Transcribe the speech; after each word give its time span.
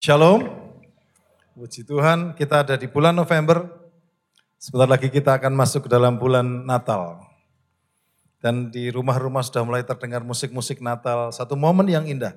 Shalom. 0.00 0.48
Puji 1.52 1.84
Tuhan, 1.84 2.32
kita 2.32 2.64
ada 2.64 2.72
di 2.80 2.88
bulan 2.88 3.12
November. 3.12 3.68
Sebentar 4.56 4.88
lagi 4.88 5.12
kita 5.12 5.36
akan 5.36 5.52
masuk 5.52 5.84
ke 5.84 5.90
dalam 5.92 6.16
bulan 6.16 6.64
Natal. 6.64 7.20
Dan 8.40 8.72
di 8.72 8.88
rumah-rumah 8.88 9.44
sudah 9.44 9.60
mulai 9.60 9.84
terdengar 9.84 10.24
musik-musik 10.24 10.80
Natal, 10.80 11.28
satu 11.36 11.52
momen 11.52 11.84
yang 11.84 12.08
indah. 12.08 12.32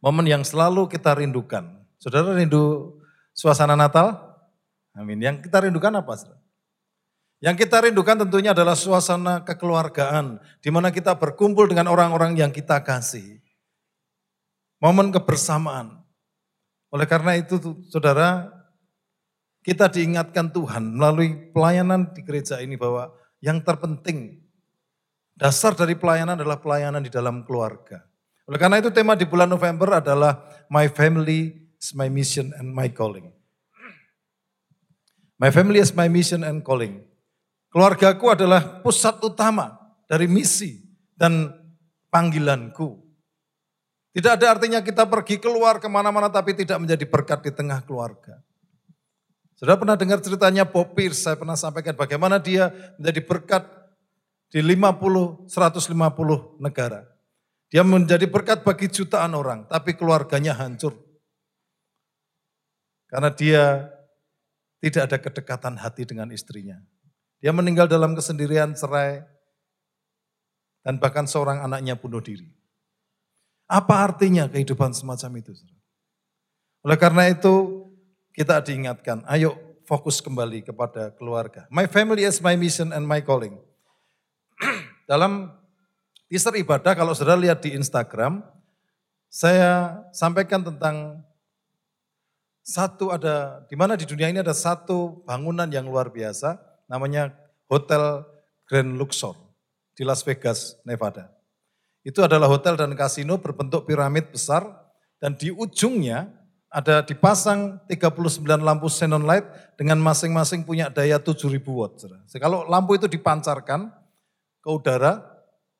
Momen 0.00 0.24
yang 0.24 0.40
selalu 0.48 0.88
kita 0.88 1.12
rindukan. 1.12 1.84
Saudara 2.00 2.32
rindu 2.32 2.96
suasana 3.36 3.76
Natal? 3.76 4.16
Amin. 4.96 5.20
Yang 5.20 5.44
kita 5.44 5.68
rindukan 5.68 5.92
apa? 5.92 6.12
Saudara? 6.16 6.40
Yang 7.44 7.68
kita 7.68 7.84
rindukan 7.84 8.24
tentunya 8.24 8.56
adalah 8.56 8.72
suasana 8.72 9.44
kekeluargaan, 9.44 10.40
di 10.64 10.72
mana 10.72 10.88
kita 10.88 11.20
berkumpul 11.20 11.68
dengan 11.68 11.92
orang-orang 11.92 12.32
yang 12.32 12.48
kita 12.48 12.80
kasih. 12.80 13.44
Momen 14.80 15.12
kebersamaan, 15.12 16.03
oleh 16.94 17.06
karena 17.10 17.34
itu 17.34 17.58
saudara, 17.90 18.54
kita 19.66 19.90
diingatkan 19.90 20.54
Tuhan 20.54 20.94
melalui 20.94 21.50
pelayanan 21.50 22.14
di 22.14 22.22
gereja 22.22 22.62
ini 22.62 22.78
bahwa 22.78 23.10
yang 23.42 23.58
terpenting, 23.66 24.38
dasar 25.34 25.74
dari 25.74 25.98
pelayanan 25.98 26.38
adalah 26.38 26.62
pelayanan 26.62 27.02
di 27.02 27.10
dalam 27.10 27.42
keluarga. 27.42 28.06
Oleh 28.46 28.62
karena 28.62 28.78
itu 28.78 28.94
tema 28.94 29.18
di 29.18 29.26
bulan 29.26 29.50
November 29.50 29.98
adalah 29.98 30.46
My 30.70 30.86
Family 30.86 31.66
is 31.82 31.92
my 31.98 32.06
mission 32.06 32.54
and 32.54 32.70
my 32.70 32.86
calling. 32.86 33.34
My 35.44 35.52
family 35.52 35.76
is 35.76 35.92
my 35.92 36.08
mission 36.08 36.40
and 36.40 36.64
calling. 36.64 37.04
Keluargaku 37.68 38.32
adalah 38.32 38.80
pusat 38.80 39.20
utama 39.20 39.76
dari 40.08 40.24
misi 40.24 40.80
dan 41.12 41.52
panggilanku. 42.08 43.03
Tidak 44.14 44.30
ada 44.30 44.46
artinya 44.54 44.78
kita 44.78 45.10
pergi 45.10 45.42
keluar 45.42 45.82
ke 45.82 45.90
mana-mana 45.90 46.30
tapi 46.30 46.54
tidak 46.54 46.78
menjadi 46.78 47.02
berkat 47.02 47.42
di 47.42 47.50
tengah 47.50 47.82
keluarga. 47.82 48.38
Sudah 49.58 49.74
pernah 49.74 49.98
dengar 49.98 50.22
ceritanya 50.22 50.62
Bob 50.62 50.94
Pierce, 50.94 51.26
saya 51.26 51.34
pernah 51.34 51.58
sampaikan 51.58 51.98
bagaimana 51.98 52.38
dia 52.38 52.70
menjadi 52.94 53.20
berkat 53.26 53.66
di 54.54 54.62
50, 54.62 55.50
150 55.50 56.62
negara. 56.62 57.02
Dia 57.74 57.82
menjadi 57.82 58.30
berkat 58.30 58.62
bagi 58.62 58.86
jutaan 58.86 59.34
orang, 59.34 59.66
tapi 59.66 59.98
keluarganya 59.98 60.54
hancur. 60.54 60.94
Karena 63.10 63.34
dia 63.34 63.90
tidak 64.78 65.10
ada 65.10 65.18
kedekatan 65.18 65.74
hati 65.74 66.06
dengan 66.06 66.30
istrinya. 66.30 66.78
Dia 67.42 67.50
meninggal 67.50 67.90
dalam 67.90 68.14
kesendirian, 68.14 68.78
cerai, 68.78 69.26
dan 70.86 71.02
bahkan 71.02 71.26
seorang 71.26 71.66
anaknya 71.66 71.98
bunuh 71.98 72.22
diri. 72.22 72.53
Apa 73.64 74.04
artinya 74.04 74.44
kehidupan 74.46 74.92
semacam 74.92 75.40
itu? 75.40 75.52
Oleh 76.84 76.98
karena 77.00 77.32
itu 77.32 77.86
kita 78.36 78.60
diingatkan, 78.60 79.24
ayo 79.24 79.56
fokus 79.88 80.20
kembali 80.20 80.64
kepada 80.64 81.12
keluarga. 81.16 81.64
My 81.72 81.88
family 81.88 82.28
is 82.28 82.40
my 82.44 82.56
mission 82.56 82.92
and 82.92 83.08
my 83.08 83.24
calling. 83.24 83.56
Dalam 85.10 85.52
teaser 86.28 86.56
ibadah 86.60 86.92
kalau 86.92 87.16
saudara 87.16 87.40
lihat 87.40 87.64
di 87.64 87.72
Instagram, 87.72 88.44
saya 89.32 90.02
sampaikan 90.12 90.60
tentang 90.60 91.24
satu 92.64 93.12
ada, 93.12 93.64
di 93.68 93.76
mana 93.76 93.92
di 93.92 94.08
dunia 94.08 94.32
ini 94.32 94.40
ada 94.40 94.56
satu 94.56 95.20
bangunan 95.28 95.68
yang 95.68 95.84
luar 95.84 96.08
biasa, 96.08 96.56
namanya 96.88 97.32
Hotel 97.68 98.24
Grand 98.64 98.96
Luxor 98.96 99.36
di 99.92 100.02
Las 100.02 100.24
Vegas, 100.24 100.80
Nevada. 100.88 101.28
Itu 102.04 102.20
adalah 102.20 102.52
hotel 102.52 102.76
dan 102.76 102.92
kasino 102.92 103.40
berbentuk 103.40 103.88
piramid 103.88 104.28
besar 104.28 104.68
dan 105.24 105.32
di 105.40 105.48
ujungnya 105.48 106.28
ada 106.68 107.00
dipasang 107.00 107.80
39 107.88 108.44
lampu 108.60 108.92
xenon 108.92 109.24
light 109.24 109.48
dengan 109.80 109.96
masing-masing 110.04 110.68
punya 110.68 110.92
daya 110.92 111.16
7000 111.16 111.64
watt. 111.64 112.04
Kalau 112.36 112.68
lampu 112.68 113.00
itu 113.00 113.08
dipancarkan 113.08 113.88
ke 114.60 114.68
udara, 114.68 115.24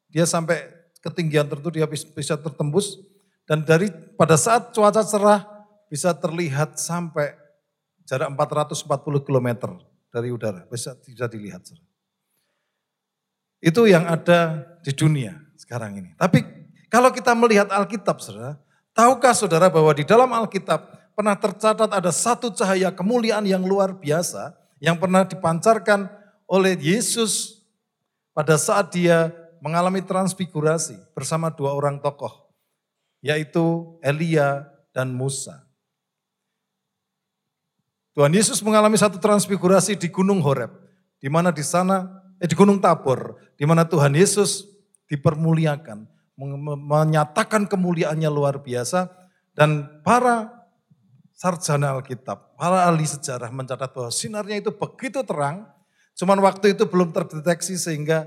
dia 0.09 0.25
sampai 0.25 0.65
ketinggian 1.05 1.45
tertentu 1.45 1.77
dia 1.77 1.85
bisa 1.93 2.41
tertembus 2.41 2.97
dan 3.45 3.61
dari 3.61 3.93
pada 4.17 4.41
saat 4.41 4.73
cuaca 4.73 5.05
cerah 5.05 5.45
bisa 5.93 6.17
terlihat 6.17 6.81
sampai 6.81 7.37
jarak 8.09 8.33
440 8.33 9.29
km 9.29 9.77
dari 10.09 10.33
udara, 10.33 10.65
bisa 10.73 10.97
bisa 11.05 11.29
dilihat. 11.29 11.69
Itu 13.61 13.85
yang 13.85 14.09
ada 14.09 14.65
di 14.81 14.97
dunia 14.97 15.44
sekarang 15.65 15.97
ini. 15.97 16.13
Tapi 16.21 16.45
kalau 16.93 17.09
kita 17.09 17.33
melihat 17.33 17.73
Alkitab, 17.73 18.21
saudara, 18.21 18.61
tahukah 18.93 19.33
saudara 19.33 19.73
bahwa 19.73 19.91
di 19.97 20.05
dalam 20.05 20.29
Alkitab 20.29 20.93
pernah 21.17 21.33
tercatat 21.33 21.89
ada 21.89 22.13
satu 22.13 22.53
cahaya 22.53 22.93
kemuliaan 22.93 23.49
yang 23.49 23.65
luar 23.65 23.97
biasa 23.97 24.53
yang 24.85 25.01
pernah 25.01 25.25
dipancarkan 25.25 26.13
oleh 26.45 26.77
Yesus 26.77 27.65
pada 28.37 28.61
saat 28.61 28.93
dia 28.93 29.33
mengalami 29.65 30.05
transfigurasi 30.05 31.01
bersama 31.17 31.49
dua 31.49 31.73
orang 31.73 31.97
tokoh, 31.97 32.53
yaitu 33.25 33.97
Elia 34.05 34.69
dan 34.93 35.09
Musa. 35.09 35.65
Tuhan 38.13 38.31
Yesus 38.31 38.63
mengalami 38.63 38.95
satu 38.95 39.17
transfigurasi 39.19 39.97
di 39.99 40.07
Gunung 40.13 40.39
Horeb, 40.45 40.71
di 41.19 41.27
mana 41.27 41.51
di 41.51 41.65
sana, 41.67 42.07
eh, 42.39 42.47
di 42.47 42.55
Gunung 42.55 42.79
Tabor, 42.79 43.41
di 43.57 43.65
mana 43.67 43.83
Tuhan 43.83 44.15
Yesus 44.15 44.74
dipermuliakan, 45.11 46.09
menyatakan 46.81 47.69
kemuliaannya 47.71 48.31
luar 48.31 48.63
biasa 48.63 49.11
dan 49.55 50.03
para 50.03 50.67
sarjana 51.35 51.95
Alkitab, 51.99 52.59
para 52.59 52.87
ahli 52.87 53.07
sejarah 53.07 53.51
mencatat 53.51 53.91
bahwa 53.91 54.11
sinarnya 54.11 54.63
itu 54.63 54.71
begitu 54.75 55.23
terang, 55.27 55.67
cuman 56.15 56.39
waktu 56.43 56.79
itu 56.79 56.87
belum 56.87 57.11
terdeteksi 57.11 57.75
sehingga 57.79 58.27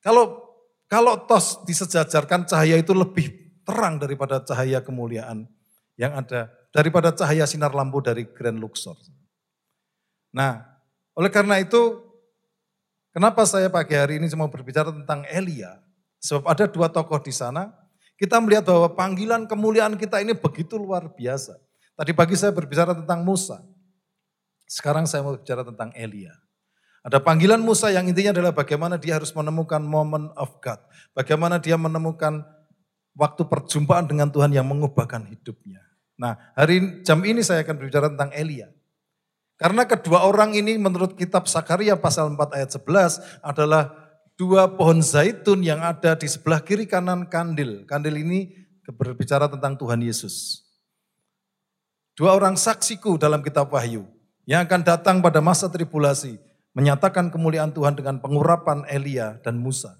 kalau 0.00 0.46
kalau 0.86 1.18
tos 1.26 1.66
disejajarkan 1.66 2.46
cahaya 2.46 2.78
itu 2.78 2.94
lebih 2.94 3.58
terang 3.66 3.98
daripada 3.98 4.38
cahaya 4.38 4.78
kemuliaan 4.78 5.50
yang 5.98 6.14
ada, 6.14 6.46
daripada 6.70 7.10
cahaya 7.10 7.42
sinar 7.42 7.74
lampu 7.74 7.98
dari 7.98 8.22
Grand 8.30 8.62
Luxor. 8.62 8.94
Nah, 10.30 10.62
oleh 11.18 11.32
karena 11.32 11.58
itu, 11.58 12.04
kenapa 13.10 13.42
saya 13.48 13.66
pagi 13.66 13.98
hari 13.98 14.22
ini 14.22 14.30
mau 14.38 14.46
berbicara 14.46 14.94
tentang 14.94 15.26
Elia? 15.26 15.82
Sebab 16.26 16.42
ada 16.42 16.66
dua 16.66 16.90
tokoh 16.90 17.22
di 17.22 17.30
sana, 17.30 17.70
kita 18.18 18.42
melihat 18.42 18.66
bahwa 18.66 18.90
panggilan 18.98 19.46
kemuliaan 19.46 19.94
kita 19.94 20.18
ini 20.18 20.34
begitu 20.34 20.74
luar 20.74 21.06
biasa. 21.06 21.54
Tadi 21.94 22.10
pagi 22.10 22.34
saya 22.34 22.50
berbicara 22.50 22.98
tentang 22.98 23.22
Musa. 23.22 23.62
Sekarang 24.66 25.06
saya 25.06 25.22
mau 25.22 25.38
bicara 25.38 25.62
tentang 25.62 25.94
Elia. 25.94 26.34
Ada 27.06 27.22
panggilan 27.22 27.62
Musa 27.62 27.94
yang 27.94 28.10
intinya 28.10 28.34
adalah 28.34 28.50
bagaimana 28.50 28.98
dia 28.98 29.14
harus 29.14 29.30
menemukan 29.30 29.78
moment 29.78 30.34
of 30.34 30.58
God. 30.58 30.82
Bagaimana 31.14 31.62
dia 31.62 31.78
menemukan 31.78 32.42
waktu 33.14 33.46
perjumpaan 33.46 34.10
dengan 34.10 34.26
Tuhan 34.26 34.50
yang 34.50 34.66
mengubahkan 34.66 35.22
hidupnya. 35.30 35.86
Nah 36.18 36.34
hari 36.58 37.06
jam 37.06 37.22
ini 37.22 37.46
saya 37.46 37.62
akan 37.62 37.78
berbicara 37.78 38.10
tentang 38.10 38.34
Elia. 38.34 38.74
Karena 39.56 39.86
kedua 39.86 40.26
orang 40.26 40.52
ini 40.52 40.76
menurut 40.76 41.14
kitab 41.14 41.48
Sakaria 41.48 41.96
pasal 41.96 42.34
4 42.34 42.58
ayat 42.58 42.70
11 42.74 43.40
adalah 43.40 44.05
dua 44.36 44.68
pohon 44.68 45.00
zaitun 45.00 45.64
yang 45.64 45.80
ada 45.80 46.14
di 46.14 46.28
sebelah 46.28 46.60
kiri 46.60 46.84
kanan 46.84 47.26
kandil. 47.26 47.88
Kandil 47.88 48.20
ini 48.20 48.52
berbicara 48.86 49.50
tentang 49.50 49.74
Tuhan 49.74 49.98
Yesus. 50.04 50.62
Dua 52.16 52.32
orang 52.32 52.56
saksiku 52.56 53.20
dalam 53.20 53.44
kitab 53.44 53.68
Wahyu 53.72 54.08
yang 54.48 54.64
akan 54.64 54.80
datang 54.86 55.16
pada 55.20 55.42
masa 55.44 55.68
tribulasi 55.68 56.40
menyatakan 56.72 57.28
kemuliaan 57.32 57.72
Tuhan 57.72 57.96
dengan 57.96 58.20
pengurapan 58.20 58.84
Elia 58.88 59.36
dan 59.42 59.60
Musa. 59.60 59.96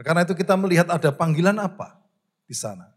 Karena 0.00 0.24
itu 0.24 0.32
kita 0.32 0.56
melihat 0.56 0.88
ada 0.88 1.12
panggilan 1.12 1.60
apa 1.60 2.00
di 2.48 2.56
sana. 2.56 2.88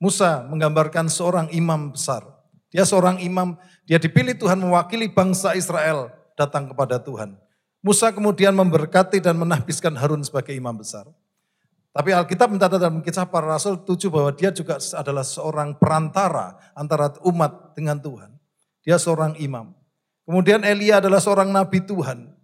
Musa 0.00 0.44
menggambarkan 0.48 1.08
seorang 1.08 1.48
imam 1.52 1.92
besar. 1.92 2.24
Dia 2.72 2.84
seorang 2.84 3.20
imam, 3.20 3.56
dia 3.88 3.96
dipilih 3.96 4.36
Tuhan 4.36 4.60
mewakili 4.60 5.08
bangsa 5.08 5.56
Israel 5.56 6.12
datang 6.36 6.68
kepada 6.68 7.00
Tuhan. 7.00 7.36
Musa 7.84 8.10
kemudian 8.10 8.56
memberkati 8.56 9.20
dan 9.20 9.36
menahbiskan 9.40 9.94
Harun 9.96 10.24
sebagai 10.24 10.52
imam 10.56 10.74
besar. 10.76 11.06
Tapi 11.96 12.12
Alkitab 12.12 12.52
mencatat 12.52 12.76
dalam 12.76 13.00
kisah 13.00 13.24
para 13.24 13.56
rasul 13.56 13.80
tujuh 13.80 14.12
bahwa 14.12 14.28
dia 14.36 14.52
juga 14.52 14.76
adalah 14.76 15.24
seorang 15.24 15.80
perantara 15.80 16.60
antara 16.76 17.08
umat 17.24 17.72
dengan 17.72 17.96
Tuhan. 17.96 18.36
Dia 18.84 19.00
seorang 19.00 19.40
imam. 19.40 19.72
Kemudian 20.28 20.60
Elia 20.60 21.00
adalah 21.00 21.24
seorang 21.24 21.48
nabi 21.48 21.80
Tuhan. 21.80 22.36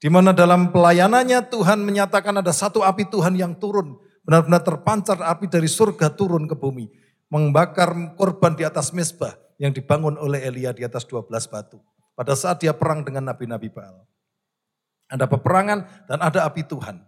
Di 0.00 0.08
mana 0.08 0.32
dalam 0.32 0.72
pelayanannya 0.72 1.52
Tuhan 1.52 1.84
menyatakan 1.84 2.40
ada 2.40 2.48
satu 2.48 2.80
api 2.80 3.12
Tuhan 3.12 3.36
yang 3.36 3.52
turun. 3.60 4.00
Benar-benar 4.24 4.64
terpancar 4.64 5.20
api 5.20 5.52
dari 5.52 5.68
surga 5.68 6.08
turun 6.08 6.48
ke 6.48 6.56
bumi. 6.56 6.88
Membakar 7.28 7.92
korban 8.16 8.56
di 8.56 8.64
atas 8.64 8.96
mesbah 8.96 9.36
yang 9.60 9.76
dibangun 9.76 10.16
oleh 10.16 10.42
Elia 10.48 10.72
di 10.72 10.80
atas 10.80 11.04
12 11.04 11.28
batu. 11.28 11.76
Pada 12.16 12.32
saat 12.32 12.64
dia 12.64 12.72
perang 12.72 13.04
dengan 13.04 13.28
nabi-nabi 13.28 13.68
Baal. 13.68 14.00
Ada 15.12 15.28
peperangan 15.28 16.08
dan 16.08 16.18
ada 16.24 16.48
api 16.48 16.64
Tuhan. 16.64 17.04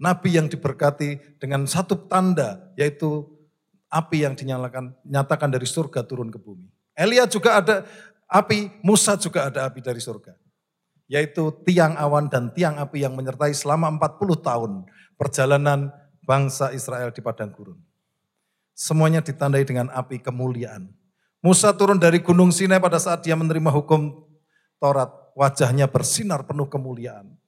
Nabi 0.00 0.40
yang 0.40 0.48
diberkati 0.48 1.36
dengan 1.36 1.68
satu 1.68 2.08
tanda 2.08 2.72
yaitu 2.80 3.28
api 3.92 4.24
yang 4.24 4.32
dinyalakan, 4.32 4.96
nyatakan 5.04 5.52
dari 5.52 5.68
surga 5.68 6.02
turun 6.08 6.32
ke 6.32 6.40
bumi. 6.40 6.72
Elia 6.96 7.28
juga 7.28 7.60
ada 7.60 7.84
api, 8.24 8.72
Musa 8.80 9.20
juga 9.20 9.52
ada 9.52 9.68
api 9.68 9.84
dari 9.84 10.00
surga. 10.00 10.32
Yaitu 11.12 11.52
tiang 11.68 11.92
awan 12.00 12.32
dan 12.32 12.48
tiang 12.56 12.80
api 12.80 13.04
yang 13.04 13.12
menyertai 13.12 13.52
selama 13.52 13.92
40 14.00 14.40
tahun 14.40 14.72
perjalanan 15.20 15.92
bangsa 16.24 16.72
Israel 16.72 17.12
di 17.12 17.20
padang 17.20 17.52
gurun. 17.52 17.76
Semuanya 18.72 19.20
ditandai 19.20 19.68
dengan 19.68 19.92
api 19.92 20.24
kemuliaan. 20.24 20.88
Musa 21.44 21.74
turun 21.76 22.00
dari 22.00 22.24
gunung 22.24 22.48
Sinai 22.48 22.80
pada 22.80 22.96
saat 22.96 23.20
dia 23.20 23.36
menerima 23.36 23.68
hukum 23.68 24.24
Taurat. 24.80 25.10
Wajahnya 25.32 25.88
bersinar 25.88 26.44
penuh 26.44 26.68
kemuliaan. 26.68 27.41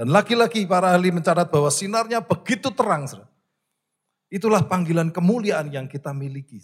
Dan 0.00 0.16
lagi-lagi 0.16 0.64
para 0.64 0.96
ahli 0.96 1.12
mencatat 1.12 1.52
bahwa 1.52 1.68
sinarnya 1.68 2.24
begitu 2.24 2.72
terang. 2.72 3.04
Itulah 4.32 4.64
panggilan 4.64 5.12
kemuliaan 5.12 5.68
yang 5.68 5.84
kita 5.84 6.16
miliki. 6.16 6.56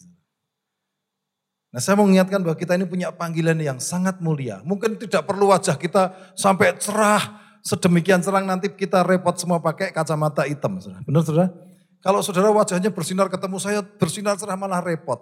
Nah 1.69 1.85
saya 1.85 2.01
mau 2.01 2.09
mengingatkan 2.09 2.41
bahwa 2.41 2.57
kita 2.57 2.81
ini 2.81 2.89
punya 2.89 3.13
panggilan 3.13 3.61
yang 3.61 3.77
sangat 3.77 4.25
mulia. 4.25 4.65
Mungkin 4.65 4.97
tidak 4.97 5.29
perlu 5.29 5.53
wajah 5.53 5.77
kita 5.77 6.17
sampai 6.33 6.81
cerah, 6.81 7.37
sedemikian 7.61 8.25
cerang 8.25 8.49
nanti 8.49 8.73
kita 8.73 9.05
repot 9.05 9.37
semua 9.37 9.61
pakai 9.61 9.93
kacamata 9.93 10.49
hitam. 10.49 10.81
Benar 11.05 11.21
saudara? 11.21 11.53
Kalau 12.01 12.25
saudara 12.25 12.49
wajahnya 12.49 12.89
bersinar 12.89 13.29
ketemu 13.29 13.61
saya 13.61 13.85
bersinar 13.85 14.41
cerah 14.41 14.57
malah 14.57 14.81
repot. 14.81 15.21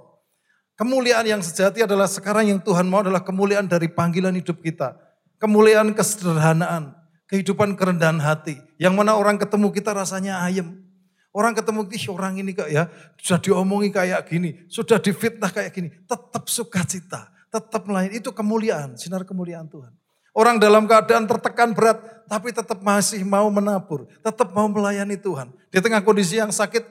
Kemuliaan 0.79 1.27
yang 1.27 1.43
sejati 1.43 1.83
adalah 1.83 2.07
sekarang 2.07 2.47
yang 2.47 2.63
Tuhan 2.63 2.87
mau 2.87 3.03
adalah 3.03 3.27
kemuliaan 3.27 3.67
dari 3.67 3.91
panggilan 3.91 4.39
hidup 4.39 4.63
kita. 4.63 4.95
Kemuliaan 5.43 5.91
kesederhanaan, 5.91 6.95
kehidupan 7.35 7.75
kerendahan 7.75 8.23
hati. 8.23 8.63
Yang 8.79 8.95
mana 8.95 9.19
orang 9.19 9.35
ketemu 9.43 9.75
kita 9.75 9.91
rasanya 9.91 10.39
ayem. 10.47 10.87
Orang 11.35 11.51
ketemu, 11.51 11.91
ih 11.91 12.07
orang 12.15 12.39
ini 12.39 12.55
kok 12.55 12.71
ya, 12.71 12.87
sudah 13.19 13.43
diomongi 13.43 13.91
kayak 13.91 14.23
gini, 14.31 14.71
sudah 14.71 15.03
difitnah 15.03 15.51
kayak 15.51 15.75
gini. 15.75 15.91
Tetap 16.07 16.47
sukacita, 16.47 17.27
tetap 17.51 17.83
melayani. 17.91 18.23
Itu 18.23 18.31
kemuliaan, 18.31 18.95
sinar 18.95 19.27
kemuliaan 19.27 19.67
Tuhan. 19.67 19.91
Orang 20.31 20.63
dalam 20.63 20.87
keadaan 20.87 21.27
tertekan 21.27 21.75
berat, 21.75 21.99
tapi 22.31 22.55
tetap 22.55 22.79
masih 22.79 23.27
mau 23.27 23.51
menabur, 23.51 24.07
tetap 24.23 24.55
mau 24.55 24.71
melayani 24.71 25.19
Tuhan. 25.19 25.51
Di 25.75 25.83
tengah 25.83 26.07
kondisi 26.07 26.39
yang 26.39 26.55
sakit, 26.55 26.87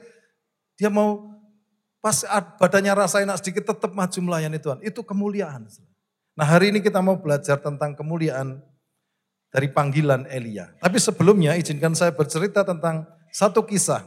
dia 0.76 0.92
mau 0.92 1.24
pas 2.04 2.20
badannya 2.60 2.92
rasa 2.92 3.24
enak 3.24 3.40
sedikit, 3.40 3.72
tetap 3.72 3.96
maju 3.96 4.18
melayani 4.20 4.60
Tuhan. 4.60 4.76
Itu 4.84 5.00
kemuliaan. 5.00 5.72
Nah 6.36 6.44
hari 6.44 6.68
ini 6.68 6.84
kita 6.84 7.00
mau 7.00 7.16
belajar 7.16 7.56
tentang 7.64 7.96
kemuliaan 7.96 8.60
dari 9.54 9.70
panggilan 9.70 10.26
Elia. 10.26 10.74
Tapi 10.82 10.98
sebelumnya 10.98 11.54
izinkan 11.54 11.94
saya 11.94 12.10
bercerita 12.10 12.66
tentang 12.66 13.06
satu 13.30 13.62
kisah 13.62 14.02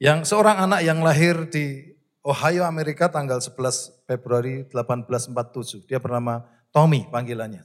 yang 0.00 0.24
seorang 0.24 0.64
anak 0.64 0.80
yang 0.80 1.04
lahir 1.04 1.44
di 1.52 1.92
Ohio, 2.24 2.64
Amerika 2.64 3.12
tanggal 3.12 3.36
11 3.44 4.08
Februari 4.08 4.64
1847. 4.72 5.84
Dia 5.84 6.00
bernama 6.00 6.40
Tommy 6.72 7.04
panggilannya. 7.12 7.60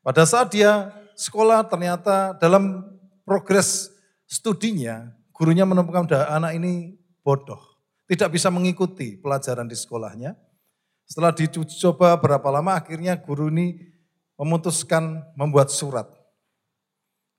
Pada 0.00 0.24
saat 0.24 0.48
dia 0.48 0.96
sekolah 1.12 1.68
ternyata 1.68 2.32
dalam 2.40 2.80
progres 3.28 3.92
studinya, 4.24 5.12
gurunya 5.36 5.68
menemukan 5.68 6.08
anak 6.08 6.56
ini 6.56 6.96
bodoh. 7.20 7.60
Tidak 8.08 8.32
bisa 8.32 8.48
mengikuti 8.48 9.20
pelajaran 9.20 9.68
di 9.68 9.76
sekolahnya. 9.76 10.34
Setelah 11.04 11.34
dicoba 11.34 12.16
berapa 12.16 12.48
lama 12.48 12.78
akhirnya 12.78 13.18
guru 13.18 13.50
ini 13.50 13.89
memutuskan 14.40 15.20
membuat 15.36 15.68
surat. 15.68 16.08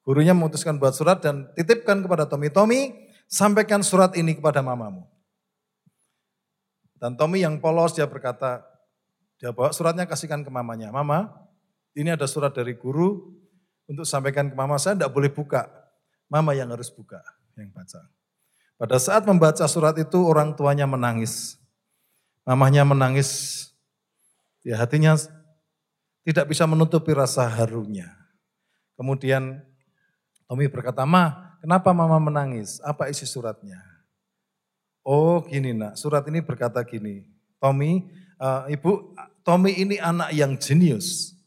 Gurunya 0.06 0.38
memutuskan 0.38 0.78
buat 0.78 0.94
surat 0.94 1.18
dan 1.18 1.50
titipkan 1.58 2.06
kepada 2.06 2.30
Tommy. 2.30 2.54
Tommy, 2.54 3.10
sampaikan 3.26 3.82
surat 3.82 4.14
ini 4.14 4.38
kepada 4.38 4.62
mamamu. 4.62 5.10
Dan 7.02 7.18
Tommy 7.18 7.42
yang 7.42 7.58
polos 7.58 7.98
dia 7.98 8.06
berkata, 8.06 8.62
dia 9.42 9.50
bawa 9.50 9.74
suratnya 9.74 10.06
kasihkan 10.06 10.46
ke 10.46 10.54
mamanya. 10.54 10.94
Mama, 10.94 11.34
ini 11.98 12.14
ada 12.14 12.30
surat 12.30 12.54
dari 12.54 12.78
guru 12.78 13.34
untuk 13.90 14.06
sampaikan 14.06 14.54
ke 14.54 14.56
mama, 14.56 14.78
saya 14.78 14.94
tidak 14.94 15.10
boleh 15.10 15.34
buka. 15.34 15.66
Mama 16.30 16.54
yang 16.54 16.70
harus 16.70 16.94
buka, 16.94 17.18
yang 17.58 17.74
baca. 17.74 18.06
Pada 18.78 18.98
saat 19.02 19.26
membaca 19.26 19.66
surat 19.66 19.98
itu 19.98 20.22
orang 20.22 20.54
tuanya 20.54 20.86
menangis. 20.86 21.58
Mamanya 22.46 22.86
menangis, 22.86 23.70
ya 24.66 24.78
hatinya 24.78 25.18
tidak 26.22 26.50
bisa 26.50 26.64
menutupi 26.70 27.14
rasa 27.14 27.46
harunya. 27.50 28.10
Kemudian 28.96 29.64
Tommy 30.46 30.70
berkata, 30.70 31.08
Ma, 31.08 31.52
Kenapa 31.62 31.94
mama 31.94 32.18
menangis? 32.18 32.82
Apa 32.82 33.14
isi 33.14 33.30
suratnya? 33.30 33.78
Oh 35.06 35.46
gini 35.46 35.78
nak, 35.78 35.94
surat 35.94 36.26
ini 36.26 36.42
berkata 36.42 36.82
gini, 36.82 37.26
Tommy, 37.62 38.10
uh, 38.42 38.66
ibu, 38.66 39.14
Tommy 39.46 39.78
ini 39.78 40.02
anak 40.02 40.34
yang 40.34 40.58
jenius. 40.58 41.38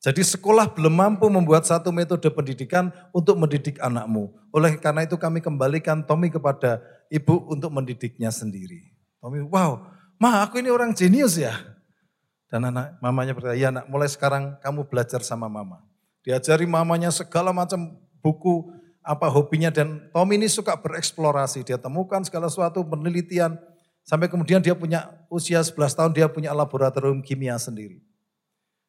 Jadi 0.00 0.24
sekolah 0.24 0.72
belum 0.72 0.92
mampu 0.92 1.28
membuat 1.28 1.68
satu 1.68 1.92
metode 1.92 2.24
pendidikan 2.32 2.88
untuk 3.12 3.36
mendidik 3.36 3.76
anakmu. 3.76 4.32
Oleh 4.56 4.80
karena 4.80 5.04
itu 5.04 5.20
kami 5.20 5.44
kembalikan 5.44 6.00
Tommy 6.00 6.32
kepada 6.32 6.80
ibu 7.12 7.44
untuk 7.48 7.68
mendidiknya 7.68 8.32
sendiri. 8.32 8.88
Tommy, 9.20 9.44
wow, 9.44 9.84
ma 10.16 10.40
aku 10.48 10.64
ini 10.64 10.72
orang 10.72 10.96
jenius 10.96 11.36
ya. 11.36 11.52
Dan 12.48 12.72
anak 12.72 12.96
mamanya 13.04 13.36
berkata, 13.36 13.54
ya 13.54 13.68
nak 13.68 13.86
mulai 13.92 14.08
sekarang 14.08 14.56
kamu 14.64 14.88
belajar 14.88 15.20
sama 15.20 15.52
mama. 15.52 15.84
Diajari 16.24 16.64
mamanya 16.64 17.12
segala 17.12 17.52
macam 17.52 18.00
buku 18.24 18.72
apa 19.04 19.28
hobinya 19.28 19.68
dan 19.72 20.08
Tom 20.12 20.28
ini 20.32 20.48
suka 20.48 20.76
bereksplorasi. 20.80 21.64
Dia 21.64 21.76
temukan 21.76 22.24
segala 22.24 22.48
sesuatu 22.48 22.84
penelitian 22.84 23.56
sampai 24.04 24.32
kemudian 24.32 24.64
dia 24.64 24.72
punya 24.72 25.12
usia 25.28 25.60
11 25.60 25.76
tahun 25.92 26.10
dia 26.16 26.26
punya 26.28 26.52
laboratorium 26.56 27.20
kimia 27.20 27.56
sendiri. 27.60 28.00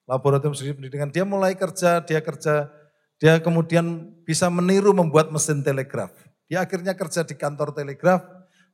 Laboratorium 0.07 0.55
sendiri 0.55 0.75
pendidikan. 0.79 1.11
Dia 1.11 1.27
mulai 1.27 1.55
kerja, 1.55 1.99
dia 2.03 2.19
kerja, 2.23 2.71
dia 3.19 3.43
kemudian 3.43 4.11
bisa 4.23 4.47
meniru 4.47 4.95
membuat 4.95 5.31
mesin 5.31 5.59
telegraf. 5.63 6.11
Dia 6.47 6.63
akhirnya 6.63 6.95
kerja 6.95 7.27
di 7.27 7.35
kantor 7.35 7.75
telegraf 7.75 8.23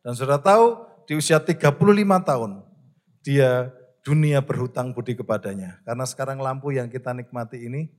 dan 0.05 0.13
sudah 0.13 0.37
tahu 0.37 0.85
di 1.09 1.17
usia 1.17 1.41
35 1.41 1.73
tahun 2.25 2.51
dia 3.25 3.73
dunia 4.05 4.45
berhutang 4.45 4.93
budi 4.93 5.17
kepadanya. 5.17 5.81
Karena 5.81 6.05
sekarang 6.05 6.37
lampu 6.37 6.69
yang 6.69 6.85
kita 6.85 7.09
nikmati 7.17 7.65
ini, 7.65 7.89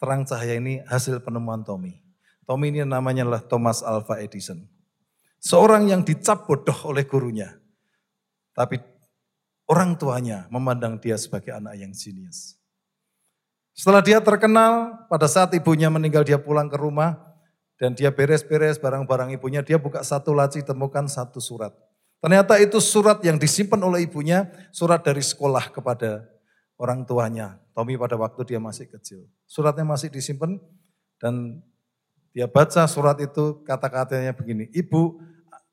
terang 0.00 0.24
cahaya 0.24 0.56
ini 0.56 0.80
hasil 0.88 1.20
penemuan 1.20 1.60
Tommy. 1.60 2.00
Tommy 2.48 2.72
ini 2.72 2.80
namanya 2.88 3.28
adalah 3.28 3.44
Thomas 3.44 3.84
Alva 3.84 4.16
Edison. 4.18 4.64
Seorang 5.38 5.92
yang 5.92 6.00
dicap 6.00 6.48
bodoh 6.48 6.88
oleh 6.88 7.04
gurunya. 7.04 7.52
Tapi 8.56 8.80
orang 9.68 9.94
tuanya 10.00 10.48
memandang 10.48 10.96
dia 10.96 11.20
sebagai 11.20 11.52
anak 11.52 11.76
yang 11.76 11.92
jenius. 11.92 12.56
Setelah 13.76 14.02
dia 14.02 14.18
terkenal, 14.18 15.06
pada 15.06 15.30
saat 15.30 15.54
ibunya 15.54 15.88
meninggal 15.92 16.26
dia 16.26 16.36
pulang 16.36 16.66
ke 16.66 16.76
rumah, 16.76 17.16
dan 17.80 17.96
dia 17.96 18.12
beres-beres 18.12 18.76
barang-barang 18.76 19.32
ibunya, 19.40 19.64
dia 19.64 19.80
buka 19.80 20.04
satu 20.04 20.36
laci, 20.36 20.60
temukan 20.60 21.08
satu 21.08 21.40
surat. 21.40 21.72
Ternyata 22.20 22.60
itu 22.60 22.76
surat 22.84 23.24
yang 23.24 23.40
disimpan 23.40 23.80
oleh 23.80 24.04
ibunya, 24.04 24.52
surat 24.70 25.00
dari 25.00 25.24
sekolah 25.24 25.72
kepada 25.72 26.28
orang 26.76 27.08
tuanya. 27.08 27.56
Tommy 27.72 27.96
pada 27.96 28.20
waktu 28.20 28.44
dia 28.44 28.60
masih 28.60 28.88
kecil. 28.92 29.24
Suratnya 29.48 29.88
masih 29.88 30.12
disimpan 30.12 30.60
dan 31.16 31.64
dia 32.36 32.44
baca 32.44 32.84
surat 32.84 33.16
itu 33.24 33.64
kata-katanya 33.64 34.36
begini, 34.36 34.68
Ibu, 34.70 35.18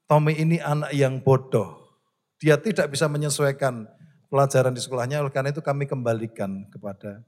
Tommy 0.08 0.40
ini 0.40 0.58
anak 0.64 0.96
yang 0.96 1.20
bodoh. 1.20 2.00
Dia 2.40 2.56
tidak 2.56 2.96
bisa 2.96 3.12
menyesuaikan 3.12 3.86
pelajaran 4.32 4.72
di 4.72 4.80
sekolahnya, 4.80 5.20
oleh 5.20 5.34
karena 5.34 5.52
itu 5.52 5.60
kami 5.60 5.84
kembalikan 5.84 6.68
kepada 6.72 7.28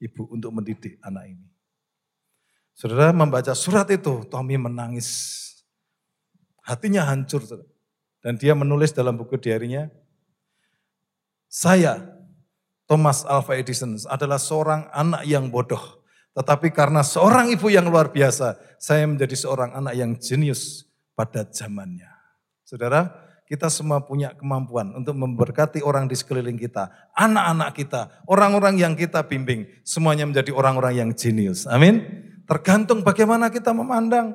ibu 0.00 0.28
untuk 0.32 0.50
mendidik 0.52 0.96
anak 1.04 1.36
ini. 1.36 1.46
Saudara 2.74 3.14
membaca 3.14 3.52
surat 3.54 3.86
itu, 3.92 4.24
Tommy 4.26 4.58
menangis. 4.58 5.40
Hatinya 6.64 7.06
hancur. 7.06 7.44
Dan 8.24 8.40
dia 8.40 8.56
menulis 8.56 8.96
dalam 8.96 9.20
buku 9.20 9.36
diarinya, 9.36 9.92
saya, 11.44 12.00
Thomas 12.88 13.20
Alva 13.28 13.60
Edison, 13.60 14.00
adalah 14.08 14.40
seorang 14.40 14.88
anak 14.96 15.28
yang 15.28 15.52
bodoh 15.52 16.04
tetapi 16.34 16.74
karena 16.74 17.06
seorang 17.06 17.46
ibu 17.54 17.70
yang 17.70 17.86
luar 17.86 18.10
biasa, 18.10 18.58
saya 18.82 19.06
menjadi 19.06 19.38
seorang 19.38 19.70
anak 19.70 19.94
yang 19.94 20.18
jenius 20.18 20.82
pada 21.14 21.46
zamannya. 21.46 22.10
Saudara, 22.66 23.06
kita 23.46 23.70
semua 23.70 24.02
punya 24.02 24.34
kemampuan 24.34 24.98
untuk 24.98 25.14
memberkati 25.14 25.78
orang 25.86 26.10
di 26.10 26.18
sekeliling 26.18 26.58
kita, 26.58 26.90
anak-anak 27.14 27.70
kita, 27.78 28.10
orang-orang 28.26 28.82
yang 28.82 28.98
kita 28.98 29.22
bimbing, 29.22 29.70
semuanya 29.86 30.26
menjadi 30.26 30.50
orang-orang 30.50 31.06
yang 31.06 31.10
jenius. 31.14 31.70
Amin. 31.70 32.02
Tergantung 32.50 33.06
bagaimana 33.06 33.46
kita 33.54 33.70
memandang, 33.70 34.34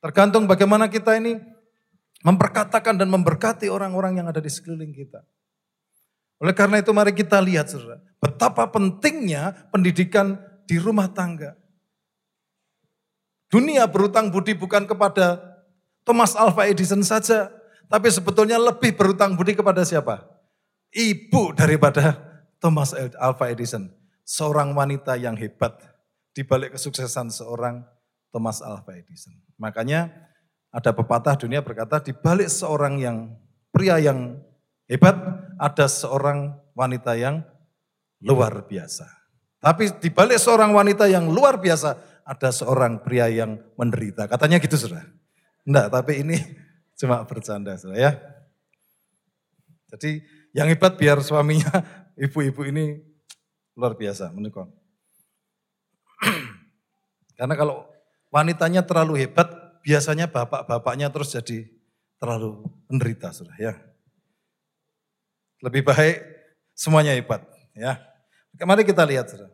tergantung 0.00 0.48
bagaimana 0.48 0.88
kita 0.88 1.12
ini 1.20 1.36
memperkatakan 2.26 2.98
dan 2.98 3.06
memberkati 3.06 3.70
orang-orang 3.70 4.18
yang 4.18 4.26
ada 4.26 4.42
di 4.42 4.50
sekeliling 4.50 4.90
kita. 4.90 5.22
Oleh 6.42 6.52
karena 6.52 6.82
itu 6.82 6.90
mari 6.90 7.14
kita 7.14 7.38
lihat 7.38 7.70
saudara, 7.70 8.02
betapa 8.18 8.66
pentingnya 8.66 9.70
pendidikan 9.70 10.34
di 10.66 10.82
rumah 10.82 11.06
tangga. 11.06 11.54
Dunia 13.46 13.86
berutang 13.86 14.34
budi 14.34 14.58
bukan 14.58 14.90
kepada 14.90 15.38
Thomas 16.02 16.34
Alva 16.34 16.66
Edison 16.66 17.06
saja, 17.06 17.54
Tapi 17.86 18.10
sebetulnya 18.10 18.58
lebih 18.58 18.98
berutang 18.98 19.38
budi 19.38 19.54
kepada 19.54 19.86
siapa? 19.86 20.26
Ibu 20.90 21.54
daripada 21.54 22.18
Thomas 22.58 22.90
Alva 23.14 23.46
Edison. 23.46 23.86
Seorang 24.26 24.74
wanita 24.74 25.14
yang 25.14 25.38
hebat 25.38 25.78
di 26.34 26.42
balik 26.42 26.74
kesuksesan 26.74 27.30
seorang 27.30 27.86
Thomas 28.34 28.58
Alva 28.58 28.90
Edison. 28.90 29.38
Makanya 29.62 30.10
ada 30.70 30.90
pepatah 30.92 31.34
dunia 31.38 31.64
berkata 31.64 32.02
di 32.02 32.12
balik 32.12 32.50
seorang 32.50 33.00
yang 33.00 33.16
pria 33.72 34.00
yang 34.00 34.40
hebat 34.86 35.16
ada 35.56 35.86
seorang 35.88 36.54
wanita 36.76 37.16
yang 37.16 37.42
luar 38.22 38.64
biasa. 38.64 39.08
Tapi 39.60 39.98
di 39.98 40.12
balik 40.12 40.38
seorang 40.38 40.70
wanita 40.70 41.08
yang 41.10 41.26
luar 41.32 41.58
biasa 41.58 42.22
ada 42.22 42.50
seorang 42.52 43.02
pria 43.02 43.26
yang 43.26 43.58
menderita. 43.74 44.30
Katanya 44.30 44.62
gitu 44.62 44.76
sudah. 44.78 45.02
Enggak, 45.66 45.90
tapi 45.90 46.22
ini 46.22 46.36
cuma 47.00 47.24
bercanda 47.26 47.74
sudah 47.74 47.98
ya. 47.98 48.12
Jadi 49.90 50.22
yang 50.54 50.70
hebat 50.70 50.94
biar 50.98 51.22
suaminya 51.22 51.70
ibu-ibu 52.24 52.62
ini 52.68 53.00
luar 53.76 53.98
biasa 53.98 54.30
menikah. 54.30 54.68
Karena 57.38 57.54
kalau 57.54 57.84
wanitanya 58.32 58.86
terlalu 58.86 59.26
hebat, 59.26 59.48
biasanya 59.86 60.26
bapak-bapaknya 60.26 61.06
terus 61.14 61.30
jadi 61.30 61.70
terlalu 62.18 62.66
menderita 62.90 63.30
sudah 63.30 63.54
ya. 63.54 63.78
Lebih 65.62 65.86
baik 65.86 66.26
semuanya 66.74 67.14
hebat 67.14 67.46
ya. 67.70 68.02
Mari 68.58 68.82
kita 68.82 69.06
lihat 69.06 69.30
sudah. 69.30 69.46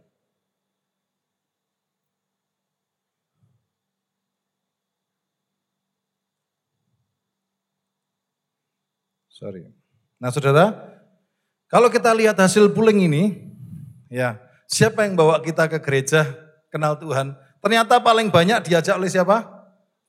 Sorry. 9.29 9.69
Nah 10.23 10.31
saudara, 10.33 10.71
kalau 11.67 11.91
kita 11.93 12.15
lihat 12.15 12.39
hasil 12.39 12.71
pooling 12.73 13.11
ini, 13.11 13.53
ya 14.07 14.39
siapa 14.71 15.03
yang 15.03 15.19
bawa 15.19 15.43
kita 15.43 15.67
ke 15.67 15.83
gereja 15.83 16.25
kenal 16.71 16.97
Tuhan? 16.97 17.37
Ternyata 17.59 18.01
paling 18.01 18.31
banyak 18.31 18.65
diajak 18.71 18.97
oleh 18.97 19.11
siapa? 19.11 19.52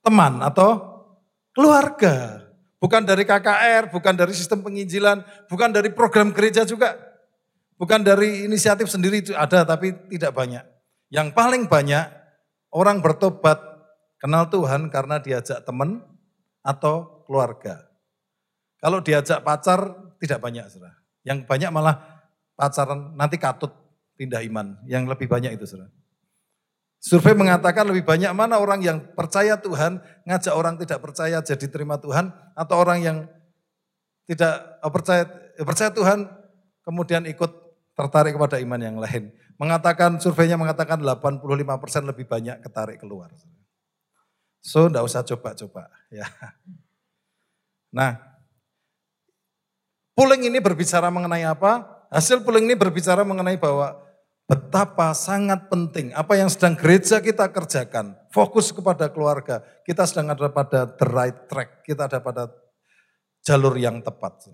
Teman 0.04 0.44
atau 0.44 1.00
keluarga. 1.56 2.44
Bukan 2.76 3.08
dari 3.08 3.24
KKR, 3.24 3.88
bukan 3.88 4.12
dari 4.12 4.36
sistem 4.36 4.60
penginjilan, 4.60 5.24
bukan 5.48 5.72
dari 5.72 5.88
program 5.88 6.36
gereja 6.36 6.68
juga. 6.68 7.00
Bukan 7.80 8.04
dari 8.04 8.44
inisiatif 8.44 8.92
sendiri 8.92 9.24
itu 9.24 9.32
ada 9.32 9.64
tapi 9.64 9.96
tidak 10.12 10.36
banyak. 10.36 10.60
Yang 11.08 11.32
paling 11.32 11.64
banyak 11.64 12.04
orang 12.76 13.00
bertobat 13.00 13.56
kenal 14.20 14.52
Tuhan 14.52 14.92
karena 14.92 15.16
diajak 15.16 15.64
teman 15.64 16.04
atau 16.60 17.24
keluarga. 17.24 17.88
Kalau 18.84 19.00
diajak 19.00 19.40
pacar 19.40 20.12
tidak 20.20 20.44
banyak 20.44 20.68
saudara. 20.68 21.00
Yang 21.24 21.48
banyak 21.48 21.70
malah 21.72 21.96
pacaran 22.52 23.16
nanti 23.16 23.40
katut 23.40 23.72
pindah 24.20 24.44
iman. 24.44 24.76
Yang 24.84 25.08
lebih 25.08 25.26
banyak 25.32 25.56
itu 25.56 25.64
saudara. 25.64 25.88
Survei 27.04 27.36
mengatakan 27.36 27.84
lebih 27.84 28.00
banyak 28.00 28.32
mana 28.32 28.56
orang 28.56 28.80
yang 28.80 28.96
percaya 29.12 29.60
Tuhan 29.60 30.00
ngajak 30.24 30.54
orang 30.56 30.80
tidak 30.80 31.04
percaya 31.04 31.44
jadi 31.44 31.66
terima 31.68 32.00
Tuhan 32.00 32.32
atau 32.56 32.80
orang 32.80 33.04
yang 33.04 33.18
tidak 34.24 34.80
eh, 34.80 34.88
percaya 34.88 35.22
eh, 35.60 35.66
percaya 35.68 35.92
Tuhan 35.92 36.24
kemudian 36.80 37.28
ikut 37.28 37.52
tertarik 37.92 38.32
kepada 38.32 38.56
iman 38.56 38.80
yang 38.80 38.96
lain. 38.96 39.36
Mengatakan 39.60 40.16
surveinya 40.16 40.56
mengatakan 40.56 40.98
85% 41.04 41.44
lebih 42.08 42.24
banyak 42.24 42.64
ketarik 42.64 42.96
keluar. 42.96 43.28
So 44.64 44.88
enggak 44.88 45.04
usah 45.04 45.20
coba-coba 45.28 45.92
ya. 46.08 46.24
Nah, 47.94 48.18
Pooling 50.14 50.46
ini 50.46 50.62
berbicara 50.62 51.10
mengenai 51.10 51.42
apa? 51.42 51.90
Hasil 52.06 52.46
pooling 52.46 52.70
ini 52.70 52.78
berbicara 52.78 53.26
mengenai 53.26 53.58
bahwa 53.58 53.98
betapa 54.44 55.16
sangat 55.16 55.72
penting 55.72 56.12
apa 56.12 56.36
yang 56.36 56.52
sedang 56.52 56.76
gereja 56.76 57.20
kita 57.20 57.48
kerjakan. 57.48 58.16
Fokus 58.28 58.70
kepada 58.70 59.08
keluarga. 59.08 59.64
Kita 59.86 60.04
sedang 60.04 60.32
ada 60.32 60.48
pada 60.52 60.84
the 60.88 61.06
right 61.08 61.38
track. 61.48 61.84
Kita 61.84 62.06
ada 62.08 62.20
pada 62.20 62.52
jalur 63.44 63.76
yang 63.76 64.00
tepat. 64.00 64.52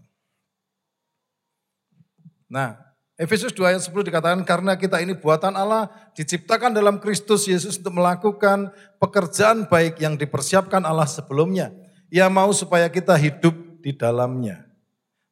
Nah, 2.51 2.91
Efesus 3.21 3.53
2 3.53 3.77
ayat 3.77 3.85
10 3.85 3.95
dikatakan 4.01 4.41
karena 4.49 4.81
kita 4.81 4.99
ini 4.99 5.13
buatan 5.13 5.53
Allah 5.53 5.93
diciptakan 6.17 6.73
dalam 6.73 6.97
Kristus 6.99 7.45
Yesus 7.45 7.77
untuk 7.77 8.01
melakukan 8.01 8.73
pekerjaan 8.97 9.69
baik 9.69 10.01
yang 10.01 10.17
dipersiapkan 10.17 10.83
Allah 10.89 11.05
sebelumnya. 11.05 11.69
Ia 12.09 12.27
mau 12.33 12.51
supaya 12.51 12.89
kita 12.89 13.15
hidup 13.15 13.55
di 13.85 13.93
dalamnya. 13.93 14.67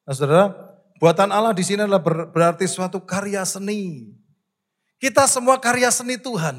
Nah 0.05 0.15
saudara, 0.15 0.47
buatan 1.01 1.33
Allah 1.33 1.57
di 1.57 1.65
sini 1.65 1.89
adalah 1.89 2.05
berarti 2.05 2.69
suatu 2.69 3.03
karya 3.03 3.43
seni. 3.49 4.15
Kita 4.99 5.31
semua 5.31 5.63
karya 5.63 5.89
seni 5.95 6.19
Tuhan. 6.19 6.59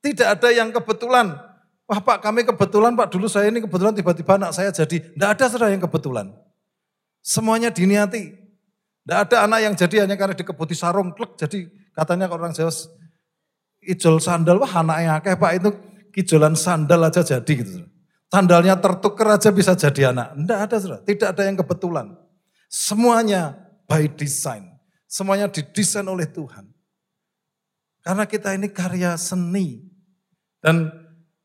Tidak 0.00 0.28
ada 0.28 0.48
yang 0.48 0.72
kebetulan. 0.72 1.36
Wah 1.84 2.00
Pak 2.00 2.24
kami 2.24 2.48
kebetulan 2.48 2.96
Pak 2.96 3.12
dulu 3.12 3.28
saya 3.28 3.52
ini 3.52 3.60
kebetulan 3.60 3.92
tiba-tiba 3.92 4.40
anak 4.40 4.56
saya 4.56 4.72
jadi. 4.72 5.12
Tidak 5.12 5.28
ada 5.28 5.44
saudara 5.52 5.70
yang 5.70 5.84
kebetulan. 5.84 6.32
Semuanya 7.20 7.68
diniati. 7.68 8.32
Tidak 9.04 9.18
ada 9.28 9.44
anak 9.44 9.60
yang 9.60 9.74
jadi 9.76 10.08
hanya 10.08 10.16
karena 10.16 10.32
dikebuti 10.32 10.72
sarung. 10.72 11.12
Klek, 11.12 11.36
jadi 11.36 11.68
katanya 11.92 12.32
orang 12.32 12.56
Jawa 12.56 12.72
ijol 13.84 14.16
sandal. 14.22 14.62
Wah 14.62 14.72
anaknya 14.80 15.20
kayak 15.20 15.38
Pak 15.38 15.52
itu 15.60 15.70
kijolan 16.16 16.56
sandal 16.56 17.04
aja 17.04 17.20
jadi 17.20 17.52
gitu. 17.52 17.84
Sandalnya 18.32 18.80
tertukar 18.80 19.36
aja 19.36 19.52
bisa 19.52 19.76
jadi 19.76 20.08
anak. 20.08 20.32
Tidak 20.40 20.58
ada 20.58 20.76
saudara. 20.80 21.00
Tidak 21.04 21.28
ada 21.28 21.42
yang 21.44 21.56
kebetulan. 21.60 22.16
Semuanya 22.72 23.52
by 23.84 24.08
design. 24.08 24.72
Semuanya 25.04 25.52
didesain 25.52 26.08
oleh 26.08 26.24
Tuhan. 26.24 26.71
Karena 28.02 28.26
kita 28.26 28.58
ini 28.58 28.66
karya 28.66 29.14
seni. 29.14 29.86
Dan 30.58 30.90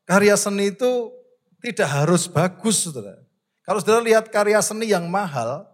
karya 0.02 0.34
seni 0.34 0.74
itu 0.74 1.14
tidak 1.62 1.88
harus 1.90 2.26
bagus, 2.26 2.86
saudara. 2.86 3.18
Kalau 3.62 3.78
saudara 3.78 4.02
lihat 4.02 4.30
karya 4.30 4.58
seni 4.58 4.90
yang 4.90 5.06
mahal, 5.06 5.66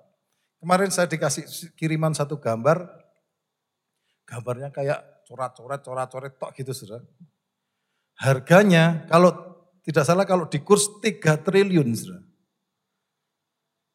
kemarin 0.60 0.92
saya 0.92 1.08
dikasih 1.08 1.44
kiriman 1.76 2.12
satu 2.12 2.36
gambar, 2.36 2.84
gambarnya 4.28 4.68
kayak 4.72 5.24
coret-coret, 5.24 5.80
coret-coret 5.80 6.32
tok 6.36 6.52
gitu, 6.56 6.72
saudara. 6.76 7.04
Harganya 8.20 9.08
kalau 9.08 9.32
tidak 9.84 10.04
salah 10.08 10.24
kalau 10.24 10.48
di 10.48 10.60
kurs 10.60 10.88
3 11.00 11.20
triliun, 11.44 11.92
saudara. 11.96 12.24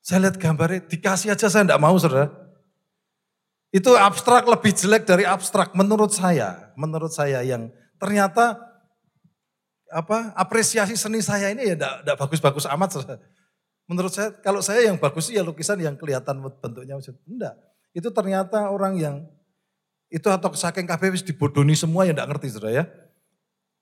Saya 0.01 0.25
lihat 0.25 0.38
gambarnya, 0.41 0.86
dikasih 0.89 1.34
aja 1.34 1.50
saya 1.50 1.65
tidak 1.65 1.81
mau 1.81 1.93
saudara. 1.98 2.34
Itu 3.69 3.93
abstrak 3.93 4.50
lebih 4.50 4.74
jelek 4.74 5.05
dari 5.05 5.29
abstrak 5.29 5.77
menurut 5.77 6.10
saya. 6.10 6.69
Menurut 6.80 7.12
saya 7.12 7.44
yang 7.44 7.68
ternyata 8.00 8.56
apa 9.92 10.32
apresiasi 10.40 10.96
seni 10.96 11.20
saya 11.20 11.52
ini 11.52 11.68
ya 11.68 11.76
tidak 11.76 12.16
bagus-bagus 12.16 12.64
amat. 12.72 13.04
Menurut 13.90 14.16
saya 14.16 14.32
kalau 14.40 14.64
saya 14.64 14.88
yang 14.88 14.96
bagus 14.96 15.28
ya 15.28 15.44
lukisan 15.44 15.84
yang 15.84 16.00
kelihatan 16.00 16.40
bentuknya. 16.40 16.96
Enggak. 17.28 17.60
Itu 17.92 18.08
ternyata 18.16 18.72
orang 18.72 18.96
yang 18.96 19.16
itu 20.08 20.32
atau 20.32 20.56
saking 20.56 20.88
KBW 20.88 21.20
dibodoni 21.20 21.76
semua 21.76 22.08
yang 22.08 22.16
tidak 22.16 22.32
ngerti 22.32 22.56
saudara 22.56 22.72
ya. 22.72 22.84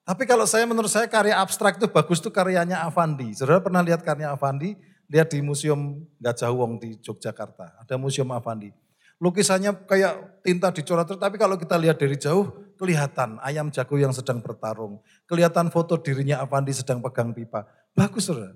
Tapi 0.07 0.23
kalau 0.25 0.47
saya 0.49 0.65
menurut 0.65 0.89
saya 0.89 1.05
karya 1.05 1.37
abstrak 1.37 1.77
itu 1.77 1.85
bagus 1.85 2.17
itu 2.23 2.31
karyanya 2.33 2.81
Avandi. 2.87 3.35
Saudara 3.37 3.61
pernah 3.61 3.83
lihat 3.83 4.01
karya 4.01 4.31
Avandi? 4.33 4.73
lihat 5.07 5.31
di 5.31 5.39
Museum 5.39 6.03
Gajah 6.19 6.51
Wong 6.51 6.79
di 6.83 6.99
Yogyakarta. 6.99 7.79
Ada 7.83 7.95
Museum 7.95 8.27
Avandi. 8.31 8.75
Lukisannya 9.17 9.73
kayak 9.87 10.43
tinta 10.45 10.69
dicoret, 10.69 11.07
tapi 11.09 11.41
kalau 11.41 11.57
kita 11.57 11.73
lihat 11.79 11.97
dari 11.97 12.19
jauh 12.19 12.53
kelihatan 12.77 13.41
ayam 13.41 13.73
jago 13.73 13.97
yang 13.97 14.13
sedang 14.13 14.39
bertarung. 14.39 15.01
Kelihatan 15.25 15.73
foto 15.73 15.97
dirinya 15.97 16.39
Avandi 16.39 16.71
sedang 16.71 17.01
pegang 17.01 17.33
pipa. 17.33 17.65
Bagus 17.97 18.29
saudara. 18.29 18.53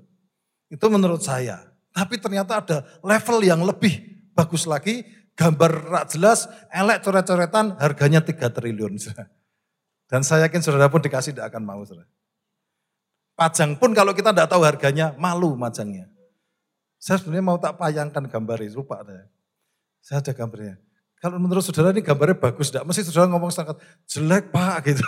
Itu 0.72 0.88
menurut 0.88 1.25
saya. 1.25 1.68
Tapi 1.92 2.22
ternyata 2.22 2.63
ada 2.63 2.78
level 3.04 3.44
yang 3.44 3.66
lebih 3.66 4.00
bagus 4.38 4.70
lagi. 4.70 5.04
Gambar 5.34 5.72
rak 5.90 6.06
jelas, 6.13 6.46
elek 6.70 7.01
coret-coretan, 7.01 7.80
harganya 7.80 8.22
3 8.22 8.51
triliun. 8.51 9.00
Dan 10.06 10.22
saya 10.22 10.46
yakin 10.46 10.60
saudara 10.62 10.92
pun 10.92 11.01
dikasih 11.01 11.34
tidak 11.34 11.50
akan 11.56 11.63
mau. 11.66 11.82
Saudara. 11.82 12.06
Pajang 13.34 13.80
pun 13.80 13.96
kalau 13.96 14.13
kita 14.13 14.36
tidak 14.36 14.51
tahu 14.51 14.62
harganya, 14.62 15.16
malu 15.18 15.56
majangnya. 15.56 16.12
Saya 17.01 17.18
sebenarnya 17.18 17.46
mau 17.48 17.58
tak 17.58 17.80
payangkan 17.80 18.30
gambar 18.30 18.60
lupa 18.75 19.01
ada. 19.01 19.25
Saya 20.04 20.22
ada 20.22 20.36
gambarnya. 20.36 20.78
Kalau 21.22 21.38
menurut 21.38 21.62
saudara 21.62 21.94
ini 21.94 22.01
gambarnya 22.01 22.42
bagus, 22.42 22.74
tidak 22.74 22.90
mesti 22.90 23.06
saudara 23.06 23.30
ngomong 23.30 23.54
sangat 23.54 23.78
jelek 24.10 24.50
pak 24.50 24.90
gitu. 24.90 25.06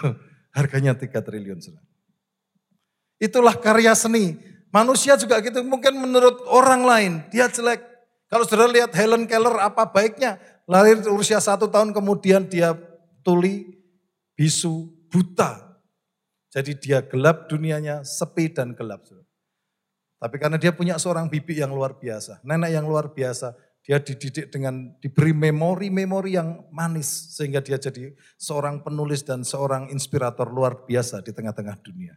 Harganya 0.54 0.94
3 0.94 1.10
triliun. 1.10 1.58
Saudara. 1.58 1.90
Itulah 3.18 3.58
karya 3.58 3.98
seni. 3.98 4.38
Manusia 4.70 5.18
juga 5.18 5.42
gitu, 5.42 5.62
mungkin 5.66 5.98
menurut 5.98 6.46
orang 6.50 6.82
lain 6.86 7.12
dia 7.34 7.50
jelek. 7.50 7.82
Kalau 8.30 8.46
saudara 8.46 8.70
lihat 8.70 8.94
Helen 8.94 9.30
Keller 9.30 9.58
apa 9.62 9.86
baiknya? 9.90 10.42
Lahir 10.66 11.02
usia 11.14 11.38
satu 11.38 11.70
tahun 11.70 11.94
kemudian 11.94 12.50
dia 12.50 12.74
tuli, 13.22 13.70
bisu, 14.34 14.90
buta. 15.14 15.78
Jadi 16.50 16.78
dia 16.78 17.02
gelap 17.06 17.50
dunianya, 17.50 18.02
sepi 18.02 18.50
dan 18.50 18.74
gelap. 18.74 19.06
Tapi 20.18 20.36
karena 20.42 20.58
dia 20.58 20.74
punya 20.74 20.98
seorang 20.98 21.30
bibi 21.30 21.62
yang 21.62 21.74
luar 21.74 21.98
biasa, 21.98 22.42
nenek 22.42 22.74
yang 22.74 22.86
luar 22.86 23.14
biasa, 23.14 23.54
dia 23.84 24.00
dididik 24.00 24.48
dengan 24.48 24.96
diberi 25.04 25.36
memori-memori 25.36 26.40
yang 26.40 26.72
manis 26.72 27.36
sehingga 27.36 27.60
dia 27.60 27.76
jadi 27.76 28.16
seorang 28.40 28.80
penulis 28.80 29.28
dan 29.28 29.44
seorang 29.44 29.92
inspirator 29.92 30.48
luar 30.48 30.88
biasa 30.88 31.20
di 31.20 31.36
tengah-tengah 31.36 31.76
dunia. 31.84 32.16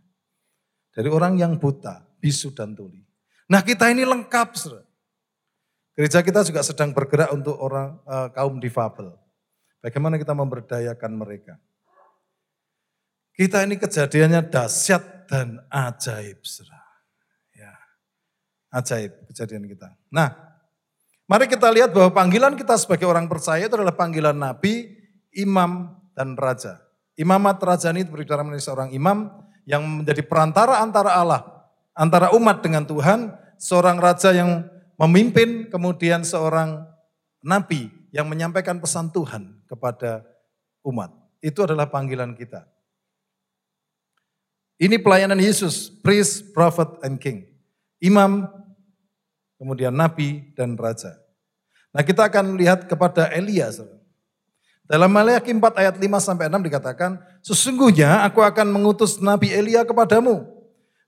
Dari 0.95 1.11
orang 1.11 1.35
yang 1.43 1.59
buta, 1.59 2.07
bisu 2.23 2.55
dan 2.55 2.79
tuli. 2.79 3.03
Nah 3.51 3.67
kita 3.67 3.91
ini 3.91 4.07
lengkap. 4.07 4.49
Saudara. 4.55 4.87
Gereja 5.99 6.23
kita 6.23 6.47
juga 6.47 6.63
sedang 6.63 6.95
bergerak 6.95 7.35
untuk 7.35 7.59
orang 7.59 7.99
uh, 8.07 8.31
kaum 8.31 8.63
difabel. 8.63 9.11
Bagaimana 9.83 10.23
kita 10.23 10.39
memberdayakan 10.39 11.13
mereka. 11.19 11.59
Kita 13.35 13.67
ini 13.67 13.75
kejadiannya 13.75 14.47
dahsyat 14.49 15.27
dan 15.27 15.67
ajaib. 15.67 16.47
Saudara. 16.47 16.95
Ya, 17.59 17.75
ajaib 18.71 19.19
kejadian 19.35 19.67
kita. 19.67 19.99
Nah, 20.15 20.46
Mari 21.27 21.51
kita 21.51 21.67
lihat 21.75 21.91
bahwa 21.91 22.15
panggilan 22.15 22.55
kita 22.55 22.79
sebagai 22.79 23.03
orang 23.03 23.27
percaya 23.27 23.67
itu 23.67 23.75
adalah 23.75 23.99
panggilan 23.99 24.39
nabi, 24.39 24.95
imam, 25.35 25.91
dan 26.15 26.39
raja. 26.39 26.79
Imamat 27.19 27.59
raja 27.67 27.91
ini 27.91 28.07
berbicara 28.07 28.47
menjadi 28.47 28.71
seorang 28.71 28.95
imam 28.95 29.35
yang 29.67 29.83
menjadi 29.83 30.23
perantara 30.23 30.79
antara 30.79 31.19
Allah, 31.19 31.43
antara 31.99 32.31
umat 32.31 32.63
dengan 32.63 32.87
Tuhan, 32.87 33.35
seorang 33.59 33.99
raja 33.99 34.31
yang 34.31 34.71
memimpin, 34.95 35.67
kemudian 35.67 36.23
seorang 36.23 36.87
nabi 37.43 37.91
yang 38.15 38.31
menyampaikan 38.31 38.79
pesan 38.79 39.11
Tuhan 39.11 39.67
kepada 39.67 40.23
umat. 40.87 41.11
Itu 41.43 41.67
adalah 41.67 41.91
panggilan 41.91 42.39
kita. 42.39 42.71
Ini 44.77 45.01
pelayanan 45.03 45.41
Yesus, 45.41 45.89
priest, 45.89 46.53
prophet, 46.53 47.01
and 47.03 47.17
king. 47.17 47.49
Imam, 47.99 48.45
kemudian 49.57 49.93
nabi 49.93 50.53
dan 50.57 50.77
raja. 50.77 51.17
Nah 51.97 52.05
kita 52.05 52.29
akan 52.29 52.61
lihat 52.61 52.85
kepada 52.85 53.33
Elia. 53.33 53.73
Dalam 54.87 55.11
Maliaki 55.11 55.51
4 55.51 55.81
ayat 55.83 55.95
5 55.99 56.07
sampai 56.23 56.47
6 56.47 56.63
dikatakan, 56.63 57.19
sesungguhnya 57.43 58.23
aku 58.23 58.39
akan 58.39 58.71
mengutus 58.71 59.19
Nabi 59.19 59.51
Elia 59.51 59.83
kepadamu. 59.83 60.47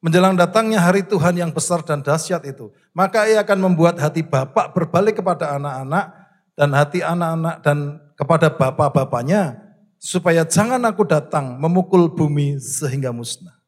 Menjelang 0.02 0.34
datangnya 0.34 0.82
hari 0.82 1.06
Tuhan 1.06 1.38
yang 1.38 1.50
besar 1.54 1.82
dan 1.86 2.02
dahsyat 2.02 2.42
itu. 2.46 2.74
Maka 2.90 3.26
ia 3.30 3.42
akan 3.42 3.70
membuat 3.70 3.98
hati 3.98 4.22
bapak 4.22 4.74
berbalik 4.74 5.22
kepada 5.22 5.58
anak-anak 5.58 6.14
dan 6.58 6.70
hati 6.74 7.02
anak-anak 7.02 7.56
dan 7.62 7.78
kepada 8.18 8.50
bapak-bapaknya. 8.50 9.58
Supaya 9.98 10.46
jangan 10.46 10.78
aku 10.86 11.02
datang 11.02 11.58
memukul 11.58 12.06
bumi 12.10 12.58
sehingga 12.62 13.10
musnah. 13.10 13.58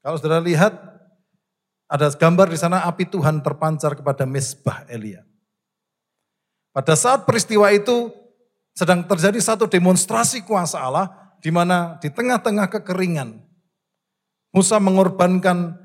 Kalau 0.00 0.16
saudara 0.18 0.42
lihat 0.42 0.72
ada 1.90 2.06
gambar 2.14 2.54
di 2.54 2.58
sana 2.58 2.86
api 2.86 3.10
Tuhan 3.10 3.42
terpancar 3.42 3.98
kepada 3.98 4.22
mesbah 4.22 4.86
Elia. 4.86 5.26
Pada 6.70 6.94
saat 6.94 7.26
peristiwa 7.26 7.66
itu 7.74 8.14
sedang 8.70 9.02
terjadi 9.02 9.42
satu 9.42 9.66
demonstrasi 9.66 10.46
kuasa 10.46 10.78
Allah 10.78 11.10
di 11.42 11.50
mana 11.50 11.98
di 11.98 12.06
tengah-tengah 12.06 12.70
kekeringan 12.70 13.50
Musa 14.50 14.82
mengorbankan 14.82 15.78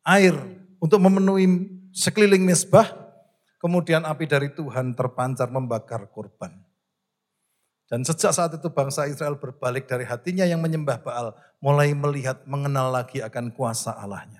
air 0.00 0.32
untuk 0.80 0.96
memenuhi 0.96 1.44
sekeliling 1.92 2.40
mesbah, 2.40 2.88
kemudian 3.60 4.08
api 4.08 4.24
dari 4.24 4.48
Tuhan 4.48 4.96
terpancar 4.96 5.52
membakar 5.52 6.08
korban. 6.08 6.56
Dan 7.88 8.04
sejak 8.04 8.32
saat 8.32 8.52
itu 8.52 8.68
bangsa 8.68 9.08
Israel 9.08 9.40
berbalik 9.40 9.88
dari 9.88 10.04
hatinya 10.04 10.44
yang 10.44 10.60
menyembah 10.60 11.00
Baal, 11.00 11.32
mulai 11.60 11.92
melihat 11.96 12.44
mengenal 12.44 12.92
lagi 12.92 13.24
akan 13.24 13.52
kuasa 13.52 13.96
Allahnya. 13.96 14.37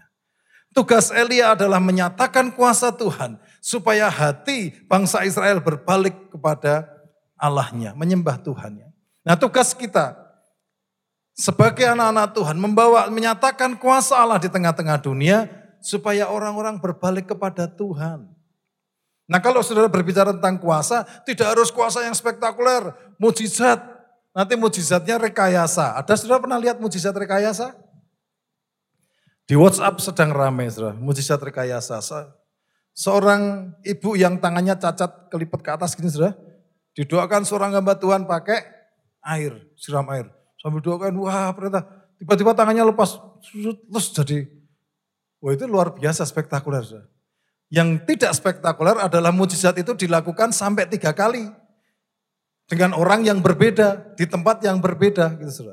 Tugas 0.78 1.10
Elia 1.10 1.58
adalah 1.58 1.82
menyatakan 1.82 2.54
kuasa 2.54 2.94
Tuhan 2.94 3.34
supaya 3.58 4.06
hati 4.06 4.70
bangsa 4.86 5.26
Israel 5.26 5.58
berbalik 5.58 6.30
kepada 6.30 6.86
Allahnya, 7.34 7.98
menyembah 7.98 8.38
Tuhannya. 8.38 8.86
Nah 9.26 9.34
tugas 9.34 9.74
kita 9.74 10.14
sebagai 11.34 11.82
anak-anak 11.82 12.30
Tuhan 12.30 12.54
membawa 12.62 13.10
menyatakan 13.10 13.74
kuasa 13.74 14.22
Allah 14.22 14.38
di 14.38 14.46
tengah-tengah 14.46 15.02
dunia 15.02 15.50
supaya 15.82 16.30
orang-orang 16.30 16.78
berbalik 16.78 17.26
kepada 17.26 17.66
Tuhan. 17.66 18.30
Nah 19.26 19.40
kalau 19.42 19.66
saudara 19.66 19.90
berbicara 19.90 20.30
tentang 20.30 20.62
kuasa, 20.62 21.02
tidak 21.26 21.58
harus 21.58 21.74
kuasa 21.74 22.06
yang 22.06 22.14
spektakuler, 22.14 22.94
mujizat. 23.18 23.82
Nanti 24.30 24.54
mujizatnya 24.54 25.18
rekayasa. 25.18 25.98
Ada 25.98 26.14
saudara 26.22 26.38
pernah 26.38 26.62
lihat 26.62 26.78
mujizat 26.78 27.18
rekayasa? 27.18 27.74
Di 29.48 29.56
WhatsApp 29.56 29.96
sedang 30.04 30.28
ramai, 30.36 30.68
saudara, 30.68 30.92
mujizat 30.92 31.40
rekayasa. 31.40 32.04
Seorang 32.92 33.72
ibu 33.80 34.12
yang 34.12 34.36
tangannya 34.36 34.76
cacat 34.76 35.32
kelipet 35.32 35.64
ke 35.64 35.70
atas 35.72 35.96
gini, 35.96 36.12
saudara, 36.12 36.36
didoakan 36.92 37.48
seorang 37.48 37.72
hamba 37.72 37.96
Tuhan 37.96 38.28
pakai 38.28 38.60
air, 39.24 39.56
siram 39.72 40.04
air. 40.12 40.28
Sambil 40.60 40.84
doakan, 40.84 41.16
wah 41.24 41.48
perintah, 41.56 41.80
tiba-tiba 42.20 42.52
tangannya 42.52 42.92
lepas, 42.92 43.16
terus 43.88 44.12
jadi, 44.12 44.52
wah 45.40 45.56
itu 45.56 45.64
luar 45.64 45.96
biasa 45.96 46.28
spektakuler. 46.28 46.84
Saudara. 46.84 47.08
Yang 47.72 48.04
tidak 48.04 48.36
spektakuler 48.36 49.00
adalah 49.00 49.32
mujizat 49.32 49.80
itu 49.80 49.96
dilakukan 49.96 50.52
sampai 50.52 50.84
tiga 50.92 51.16
kali. 51.16 51.48
Dengan 52.68 52.92
orang 52.92 53.24
yang 53.24 53.40
berbeda, 53.40 54.12
di 54.12 54.28
tempat 54.28 54.60
yang 54.60 54.76
berbeda. 54.76 55.40
gitu. 55.40 55.72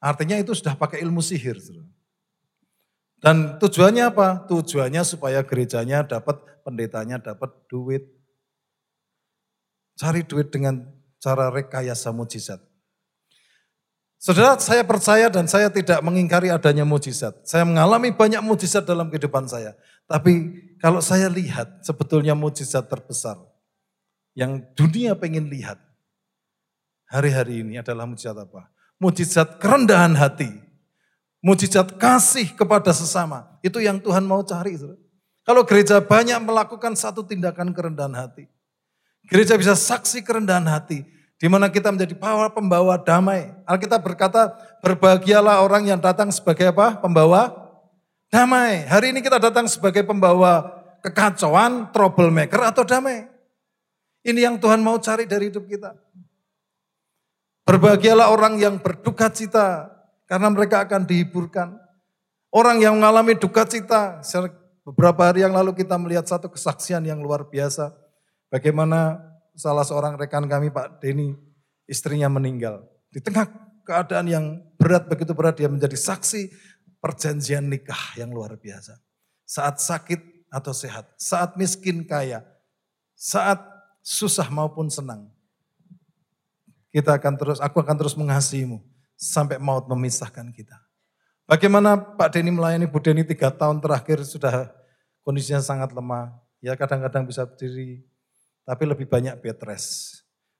Artinya 0.00 0.40
itu 0.40 0.56
sudah 0.56 0.72
pakai 0.72 1.04
ilmu 1.04 1.20
sihir. 1.20 1.60
Saudara. 1.60 1.99
Dan 3.20 3.60
tujuannya 3.60 4.04
apa? 4.08 4.48
Tujuannya 4.48 5.04
supaya 5.04 5.44
gerejanya 5.44 6.00
dapat, 6.08 6.40
pendetanya 6.64 7.20
dapat 7.20 7.52
duit. 7.68 8.08
Cari 10.00 10.24
duit 10.24 10.48
dengan 10.48 10.88
cara 11.20 11.52
rekayasa 11.52 12.16
mujizat. 12.16 12.64
Saudara, 14.20 14.56
saya 14.60 14.84
percaya 14.84 15.32
dan 15.32 15.48
saya 15.48 15.72
tidak 15.72 16.00
mengingkari 16.04 16.48
adanya 16.52 16.84
mujizat. 16.84 17.40
Saya 17.44 17.64
mengalami 17.64 18.12
banyak 18.12 18.40
mujizat 18.40 18.84
dalam 18.88 19.12
kehidupan 19.12 19.48
saya. 19.48 19.76
Tapi 20.08 20.56
kalau 20.80 21.04
saya 21.04 21.28
lihat 21.28 21.84
sebetulnya 21.84 22.32
mujizat 22.32 22.88
terbesar 22.88 23.36
yang 24.32 24.64
dunia 24.76 25.12
pengen 25.16 25.48
lihat 25.52 25.76
hari-hari 27.08 27.64
ini 27.64 27.80
adalah 27.80 28.08
mujizat 28.08 28.36
apa? 28.36 28.72
Mujizat 29.00 29.60
kerendahan 29.60 30.16
hati 30.16 30.69
Mujizat 31.40 31.96
kasih 31.96 32.52
kepada 32.52 32.92
sesama. 32.92 33.48
Itu 33.64 33.80
yang 33.80 33.96
Tuhan 33.96 34.24
mau 34.28 34.44
cari. 34.44 34.76
Kalau 35.44 35.64
gereja 35.64 36.00
banyak 36.04 36.36
melakukan 36.44 36.92
satu 36.92 37.24
tindakan 37.24 37.72
kerendahan 37.72 38.12
hati. 38.12 38.44
Gereja 39.28 39.56
bisa 39.56 39.72
saksi 39.72 40.20
kerendahan 40.20 40.68
hati. 40.68 41.04
Di 41.40 41.48
mana 41.48 41.72
kita 41.72 41.88
menjadi 41.88 42.12
pembawa 42.52 43.00
damai. 43.00 43.48
Alkitab 43.64 44.04
berkata, 44.04 44.52
berbahagialah 44.84 45.64
orang 45.64 45.88
yang 45.88 45.96
datang 45.96 46.28
sebagai 46.28 46.68
apa? 46.68 47.00
Pembawa 47.00 47.48
damai. 48.28 48.84
Hari 48.84 49.16
ini 49.16 49.24
kita 49.24 49.40
datang 49.40 49.64
sebagai 49.64 50.04
pembawa 50.04 50.68
kekacauan, 51.00 51.88
troublemaker 51.96 52.60
atau 52.68 52.84
damai. 52.84 53.24
Ini 54.20 54.52
yang 54.52 54.56
Tuhan 54.60 54.84
mau 54.84 55.00
cari 55.00 55.24
dari 55.24 55.48
hidup 55.48 55.64
kita. 55.64 55.96
Berbahagialah 57.64 58.28
orang 58.28 58.60
yang 58.60 58.76
berduka 58.76 59.32
cita, 59.32 59.88
karena 60.30 60.46
mereka 60.46 60.86
akan 60.86 61.02
dihiburkan. 61.10 61.74
Orang 62.54 62.78
yang 62.78 62.94
mengalami 62.94 63.34
duka 63.34 63.66
cita, 63.66 64.22
beberapa 64.86 65.26
hari 65.26 65.42
yang 65.42 65.50
lalu 65.50 65.74
kita 65.74 65.98
melihat 65.98 66.30
satu 66.30 66.46
kesaksian 66.46 67.02
yang 67.02 67.18
luar 67.18 67.50
biasa. 67.50 67.90
Bagaimana 68.46 69.18
salah 69.58 69.82
seorang 69.82 70.14
rekan 70.14 70.46
kami 70.46 70.70
Pak 70.70 71.02
Denny, 71.02 71.34
istrinya 71.90 72.30
meninggal. 72.30 72.86
Di 73.10 73.18
tengah 73.18 73.50
keadaan 73.82 74.26
yang 74.30 74.46
berat, 74.78 75.10
begitu 75.10 75.34
berat 75.34 75.58
dia 75.58 75.66
menjadi 75.66 75.98
saksi 75.98 76.50
perjanjian 77.02 77.66
nikah 77.66 78.14
yang 78.14 78.30
luar 78.30 78.54
biasa. 78.54 78.98
Saat 79.46 79.82
sakit 79.82 80.50
atau 80.50 80.70
sehat, 80.70 81.10
saat 81.18 81.58
miskin 81.58 82.06
kaya, 82.06 82.46
saat 83.14 83.62
susah 84.02 84.46
maupun 84.50 84.90
senang. 84.90 85.30
Kita 86.90 87.14
akan 87.14 87.34
terus, 87.38 87.58
aku 87.62 87.78
akan 87.78 87.94
terus 87.94 88.18
mengasihimu 88.18 88.90
sampai 89.20 89.60
maut 89.60 89.84
memisahkan 89.84 90.48
kita. 90.48 90.80
Bagaimana 91.44 92.00
Pak 92.00 92.32
Denny 92.32 92.48
melayani 92.48 92.88
Bu 92.88 92.96
Denny 93.04 93.20
tiga 93.20 93.52
tahun 93.52 93.84
terakhir 93.84 94.24
sudah 94.24 94.72
kondisinya 95.20 95.60
sangat 95.60 95.92
lemah. 95.92 96.32
Ya 96.64 96.72
kadang-kadang 96.76 97.28
bisa 97.28 97.44
berdiri, 97.44 98.04
tapi 98.64 98.88
lebih 98.88 99.04
banyak 99.04 99.36
bed. 99.40 99.60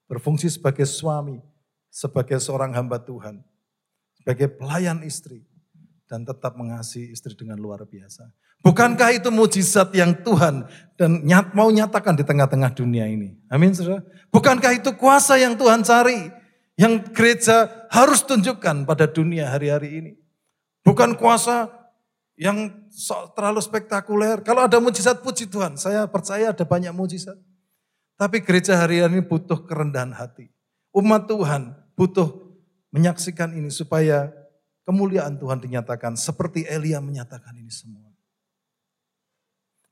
Berfungsi 0.09 0.53
sebagai 0.53 0.85
suami, 0.85 1.41
sebagai 1.89 2.41
seorang 2.41 2.73
hamba 2.77 3.01
Tuhan, 3.01 3.41
sebagai 4.17 4.49
pelayan 4.49 5.05
istri, 5.05 5.45
dan 6.11 6.27
tetap 6.27 6.59
mengasihi 6.59 7.13
istri 7.15 7.39
dengan 7.39 7.61
luar 7.61 7.87
biasa. 7.87 8.27
Bukankah 8.61 9.15
itu 9.15 9.31
mujizat 9.31 9.95
yang 9.95 10.13
Tuhan 10.21 10.69
dan 10.99 11.23
nyat, 11.25 11.55
mau 11.57 11.71
nyatakan 11.71 12.19
di 12.19 12.27
tengah-tengah 12.27 12.75
dunia 12.75 13.09
ini? 13.09 13.39
Amin, 13.49 13.73
saudara. 13.73 14.05
Bukankah 14.29 14.75
itu 14.77 14.91
kuasa 14.99 15.39
yang 15.39 15.57
Tuhan 15.57 15.81
cari? 15.87 16.40
Yang 16.81 17.05
gereja 17.13 17.69
harus 17.93 18.25
tunjukkan 18.25 18.89
pada 18.89 19.05
dunia 19.05 19.53
hari-hari 19.53 20.01
ini. 20.01 20.13
Bukan 20.81 21.13
kuasa 21.13 21.69
yang 22.41 22.73
terlalu 23.37 23.61
spektakuler. 23.61 24.41
Kalau 24.41 24.65
ada 24.65 24.81
mujizat 24.81 25.21
puji 25.21 25.45
Tuhan, 25.45 25.77
saya 25.77 26.09
percaya 26.09 26.57
ada 26.57 26.65
banyak 26.65 26.97
mujizat. 26.97 27.37
Tapi 28.17 28.41
gereja 28.41 28.81
hari 28.81 29.05
ini 29.05 29.21
butuh 29.21 29.61
kerendahan 29.69 30.17
hati. 30.17 30.49
Umat 30.97 31.29
Tuhan 31.29 31.77
butuh 32.01 32.49
menyaksikan 32.97 33.53
ini 33.53 33.69
supaya 33.69 34.33
kemuliaan 34.89 35.37
Tuhan 35.37 35.61
dinyatakan 35.61 36.17
seperti 36.17 36.65
Elia 36.65 37.05
menyatakan 37.05 37.61
ini 37.61 37.69
semua. 37.69 38.09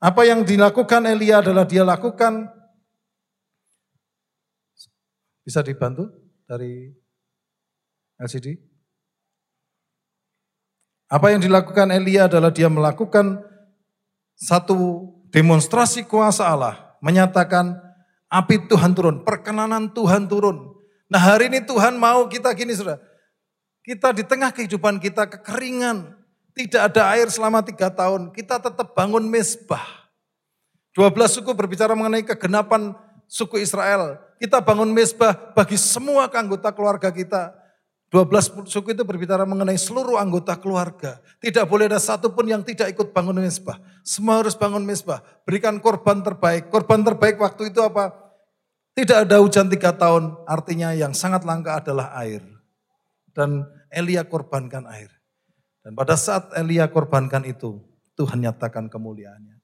Apa 0.01 0.25
yang 0.25 0.41
dilakukan 0.41 1.05
Elia 1.05 1.45
adalah 1.45 1.69
dia 1.69 1.85
lakukan 1.85 2.49
bisa 5.45 5.61
dibantu 5.61 6.28
dari 6.49 6.89
LCD? 8.17 8.57
Apa 11.05 11.29
yang 11.29 11.45
dilakukan 11.45 11.93
Elia 11.93 12.25
adalah 12.25 12.49
dia 12.49 12.65
melakukan 12.65 13.41
satu 14.33 15.09
demonstrasi 15.29 16.09
kuasa 16.09 16.49
Allah, 16.49 16.97
menyatakan 17.05 17.77
api 18.29 18.65
Tuhan 18.65 18.97
turun, 18.97 19.21
perkenanan 19.21 19.93
Tuhan 19.93 20.25
turun. 20.25 20.73
Nah 21.09 21.21
hari 21.21 21.49
ini 21.49 21.61
Tuhan 21.65 21.97
mau 21.97 22.29
kita 22.29 22.53
gini 22.53 22.73
sudah, 22.73 23.01
kita 23.81 24.13
di 24.13 24.21
tengah 24.21 24.53
kehidupan 24.53 25.01
kita 25.01 25.25
kekeringan, 25.25 26.13
tidak 26.53 26.93
ada 26.93 27.13
air 27.17 27.25
selama 27.29 27.65
tiga 27.65 27.89
tahun, 27.89 28.29
kita 28.29 28.61
tetap 28.61 28.93
bangun 28.93 29.25
mesbah. 29.25 30.09
12 30.93 31.41
suku 31.41 31.53
berbicara 31.53 31.97
mengenai 31.97 32.25
kegenapan 32.25 32.93
suku 33.29 33.61
Israel. 33.61 34.17
Kita 34.41 34.59
bangun 34.59 34.89
mesbah 34.89 35.53
bagi 35.53 35.77
semua 35.77 36.25
anggota 36.27 36.73
keluarga 36.73 37.13
kita. 37.13 37.53
12 38.09 38.65
suku 38.65 38.97
itu 38.97 39.05
berbicara 39.05 39.45
mengenai 39.45 39.77
seluruh 39.77 40.17
anggota 40.17 40.57
keluarga. 40.57 41.21
Tidak 41.37 41.61
boleh 41.69 41.85
ada 41.85 42.01
satupun 42.01 42.49
yang 42.49 42.65
tidak 42.65 42.89
ikut 42.89 43.13
bangun 43.13 43.37
mesbah. 43.37 43.77
Semua 44.01 44.41
harus 44.41 44.57
bangun 44.57 44.81
mesbah. 44.81 45.21
Berikan 45.45 45.77
korban 45.77 46.25
terbaik. 46.25 46.73
Korban 46.73 47.05
terbaik 47.05 47.37
waktu 47.37 47.69
itu 47.69 47.77
apa? 47.85 48.09
Tidak 48.97 49.29
ada 49.29 49.37
hujan 49.37 49.69
tiga 49.69 49.93
tahun. 49.93 50.41
Artinya 50.49 50.89
yang 50.97 51.13
sangat 51.13 51.45
langka 51.45 51.77
adalah 51.77 52.09
air. 52.17 52.41
Dan 53.29 53.69
Elia 53.93 54.25
korbankan 54.25 54.89
air. 54.89 55.13
Dan 55.85 55.93
pada 55.93 56.17
saat 56.17 56.49
Elia 56.57 56.89
korbankan 56.89 57.45
itu, 57.45 57.77
Tuhan 58.17 58.41
nyatakan 58.41 58.89
kemuliaannya. 58.89 59.58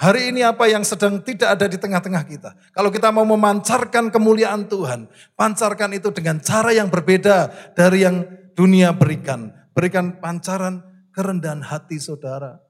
Hari 0.00 0.32
ini 0.32 0.40
apa 0.40 0.64
yang 0.64 0.80
sedang 0.80 1.20
tidak 1.20 1.60
ada 1.60 1.68
di 1.68 1.76
tengah-tengah 1.76 2.24
kita. 2.24 2.56
Kalau 2.72 2.88
kita 2.88 3.12
mau 3.12 3.28
memancarkan 3.28 4.08
kemuliaan 4.08 4.64
Tuhan, 4.64 5.12
pancarkan 5.36 5.92
itu 5.92 6.08
dengan 6.08 6.40
cara 6.40 6.72
yang 6.72 6.88
berbeda 6.88 7.52
dari 7.76 8.08
yang 8.08 8.24
dunia 8.56 8.96
berikan. 8.96 9.52
Berikan 9.76 10.16
pancaran 10.16 10.80
kerendahan 11.12 11.60
hati 11.60 12.00
saudara. 12.00 12.64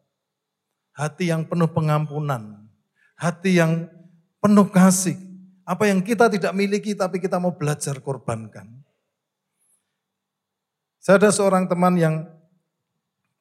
Hati 0.90 1.30
yang 1.30 1.46
penuh 1.46 1.70
pengampunan. 1.70 2.66
Hati 3.14 3.62
yang 3.62 3.86
penuh 4.42 4.66
kasih. 4.66 5.14
Apa 5.62 5.86
yang 5.86 6.02
kita 6.02 6.26
tidak 6.26 6.50
miliki 6.50 6.98
tapi 6.98 7.22
kita 7.22 7.38
mau 7.38 7.54
belajar 7.54 7.94
korbankan. 8.02 8.66
Saya 10.98 11.22
ada 11.22 11.30
seorang 11.30 11.70
teman 11.70 11.94
yang 11.94 12.26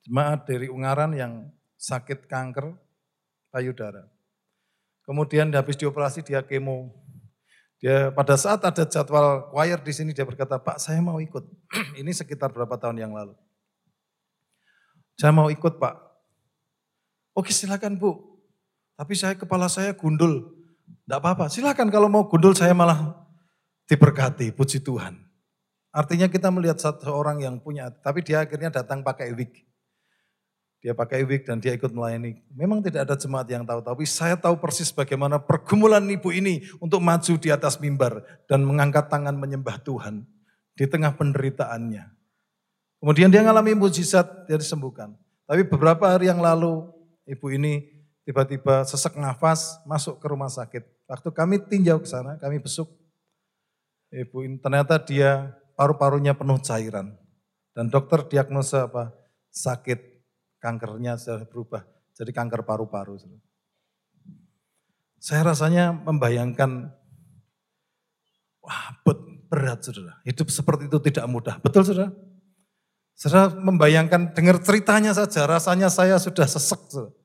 jemaat 0.06 0.46
dari 0.46 0.70
Ungaran 0.70 1.18
yang 1.18 1.50
sakit 1.74 2.30
kanker, 2.30 2.78
payudara. 3.50 4.08
Kemudian 5.06 5.50
habis 5.54 5.78
dioperasi 5.78 6.22
dia 6.22 6.46
kemo. 6.46 6.94
Dia 7.82 8.12
pada 8.12 8.36
saat 8.36 8.62
ada 8.62 8.84
jadwal 8.86 9.50
choir 9.50 9.80
di 9.82 9.94
sini 9.96 10.12
dia 10.14 10.28
berkata, 10.28 10.60
"Pak, 10.60 10.78
saya 10.78 11.00
mau 11.00 11.18
ikut." 11.18 11.42
Ini 12.00 12.12
sekitar 12.12 12.52
berapa 12.52 12.76
tahun 12.76 13.00
yang 13.00 13.16
lalu. 13.16 13.34
Saya 15.20 15.36
mau 15.36 15.52
ikut, 15.52 15.80
Pak. 15.80 15.96
Oke, 17.36 17.52
silakan, 17.52 18.00
Bu. 18.00 18.40
Tapi 19.00 19.16
saya 19.16 19.36
kepala 19.36 19.72
saya 19.72 19.96
gundul. 19.96 20.60
Tidak 21.08 21.20
apa-apa, 21.24 21.48
silakan 21.48 21.88
kalau 21.90 22.12
mau 22.12 22.28
gundul 22.28 22.52
saya 22.54 22.74
malah 22.76 23.16
diberkati, 23.88 24.54
puji 24.54 24.84
Tuhan. 24.84 25.18
Artinya 25.90 26.30
kita 26.30 26.54
melihat 26.54 26.78
satu 26.78 27.10
orang 27.10 27.42
yang 27.42 27.58
punya, 27.58 27.90
tapi 27.90 28.22
dia 28.22 28.46
akhirnya 28.46 28.70
datang 28.70 29.02
pakai 29.02 29.34
wig. 29.34 29.69
Dia 30.80 30.96
pakai 30.96 31.28
wig 31.28 31.44
dan 31.44 31.60
dia 31.60 31.76
ikut 31.76 31.92
melayani. 31.92 32.40
Memang 32.56 32.80
tidak 32.80 33.04
ada 33.04 33.20
jemaat 33.20 33.52
yang 33.52 33.68
tahu, 33.68 33.84
tapi 33.84 34.08
saya 34.08 34.40
tahu 34.40 34.56
persis 34.56 34.96
bagaimana 34.96 35.36
pergumulan 35.36 36.00
ibu 36.08 36.32
ini 36.32 36.64
untuk 36.80 37.04
maju 37.04 37.36
di 37.36 37.52
atas 37.52 37.84
mimbar 37.84 38.24
dan 38.48 38.64
mengangkat 38.64 39.12
tangan 39.12 39.36
menyembah 39.36 39.76
Tuhan 39.84 40.24
di 40.80 40.88
tengah 40.88 41.12
penderitaannya. 41.20 42.16
Kemudian 43.04 43.28
dia 43.28 43.44
mengalami 43.44 43.76
mujizat, 43.76 44.48
dia 44.48 44.56
disembuhkan. 44.56 45.20
Tapi 45.44 45.68
beberapa 45.68 46.08
hari 46.08 46.32
yang 46.32 46.40
lalu, 46.40 46.88
ibu 47.28 47.48
ini 47.52 47.84
tiba-tiba 48.24 48.88
sesek 48.88 49.20
nafas 49.20 49.84
masuk 49.84 50.24
ke 50.24 50.32
rumah 50.32 50.48
sakit. 50.48 50.88
Waktu 51.12 51.30
kami 51.36 51.60
tinjau 51.68 52.00
ke 52.00 52.08
sana, 52.08 52.40
kami 52.40 52.64
besuk. 52.64 52.88
Ibu 54.16 54.48
ini 54.48 54.56
ternyata 54.64 54.96
dia 54.96 55.52
paru-parunya 55.76 56.32
penuh 56.32 56.60
cairan. 56.64 57.20
Dan 57.76 57.92
dokter 57.92 58.24
diagnosa 58.32 58.88
apa? 58.88 59.12
Sakit 59.52 60.19
kankernya 60.60 61.16
sudah 61.16 61.48
berubah 61.48 61.84
jadi 62.20 62.36
kanker 62.36 62.68
paru-paru. 62.68 63.16
Saya 65.24 65.48
rasanya 65.48 65.96
membayangkan, 65.96 66.92
wah 68.60 68.88
berat 69.48 69.88
saudara, 69.88 70.20
hidup 70.28 70.52
seperti 70.52 70.92
itu 70.92 71.00
tidak 71.00 71.26
mudah. 71.32 71.56
Betul 71.64 71.88
saudara? 71.88 72.12
Saudara 73.16 73.56
membayangkan, 73.56 74.36
dengar 74.36 74.60
ceritanya 74.60 75.16
saja, 75.16 75.48
rasanya 75.48 75.88
saya 75.88 76.20
sudah 76.20 76.44
sesek. 76.44 76.92
Saudara. 76.92 77.16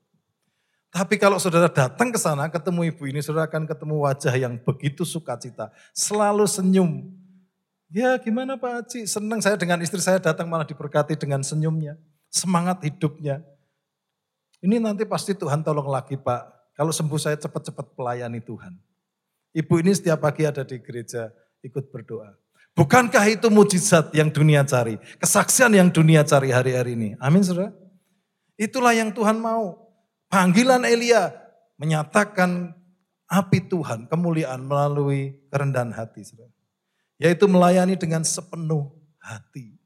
Tapi 0.95 1.19
kalau 1.19 1.43
saudara 1.43 1.67
datang 1.67 2.07
ke 2.07 2.19
sana, 2.19 2.47
ketemu 2.47 2.87
ibu 2.95 3.03
ini, 3.03 3.19
saudara 3.19 3.51
akan 3.51 3.67
ketemu 3.67 3.95
wajah 3.99 4.31
yang 4.31 4.55
begitu 4.63 5.03
sukacita. 5.03 5.75
Selalu 5.91 6.47
senyum. 6.47 7.11
Ya 7.91 8.15
gimana 8.15 8.55
Pak 8.55 8.71
Haji, 8.79 8.99
senang 9.11 9.43
saya 9.43 9.59
dengan 9.59 9.79
istri 9.83 9.99
saya 9.99 10.23
datang 10.23 10.47
malah 10.47 10.63
diberkati 10.63 11.19
dengan 11.19 11.43
senyumnya 11.43 11.99
semangat 12.35 12.83
hidupnya. 12.83 13.39
Ini 14.59 14.83
nanti 14.83 15.07
pasti 15.07 15.31
Tuhan 15.31 15.63
tolong 15.63 15.87
lagi 15.87 16.19
Pak. 16.19 16.75
Kalau 16.75 16.91
sembuh 16.91 17.15
saya 17.15 17.39
cepat-cepat 17.39 17.95
pelayani 17.95 18.43
Tuhan. 18.43 18.75
Ibu 19.55 19.79
ini 19.79 19.95
setiap 19.95 20.19
pagi 20.27 20.43
ada 20.43 20.67
di 20.67 20.75
gereja 20.83 21.31
ikut 21.63 21.87
berdoa. 21.87 22.35
Bukankah 22.75 23.23
itu 23.31 23.47
mujizat 23.47 24.11
yang 24.11 24.27
dunia 24.27 24.67
cari? 24.67 24.99
Kesaksian 25.15 25.71
yang 25.71 25.87
dunia 25.87 26.27
cari 26.27 26.51
hari-hari 26.51 26.99
ini. 26.99 27.09
Amin 27.23 27.39
saudara. 27.39 27.71
Itulah 28.59 28.91
yang 28.91 29.15
Tuhan 29.15 29.39
mau. 29.39 29.79
Panggilan 30.27 30.83
Elia 30.83 31.31
menyatakan 31.79 32.75
api 33.31 33.71
Tuhan, 33.71 34.11
kemuliaan 34.11 34.59
melalui 34.67 35.39
kerendahan 35.47 35.95
hati. 35.95 36.27
Saudara. 36.27 36.51
Yaitu 37.15 37.47
melayani 37.47 37.95
dengan 37.95 38.27
sepenuh 38.27 38.91
hati. 39.23 39.79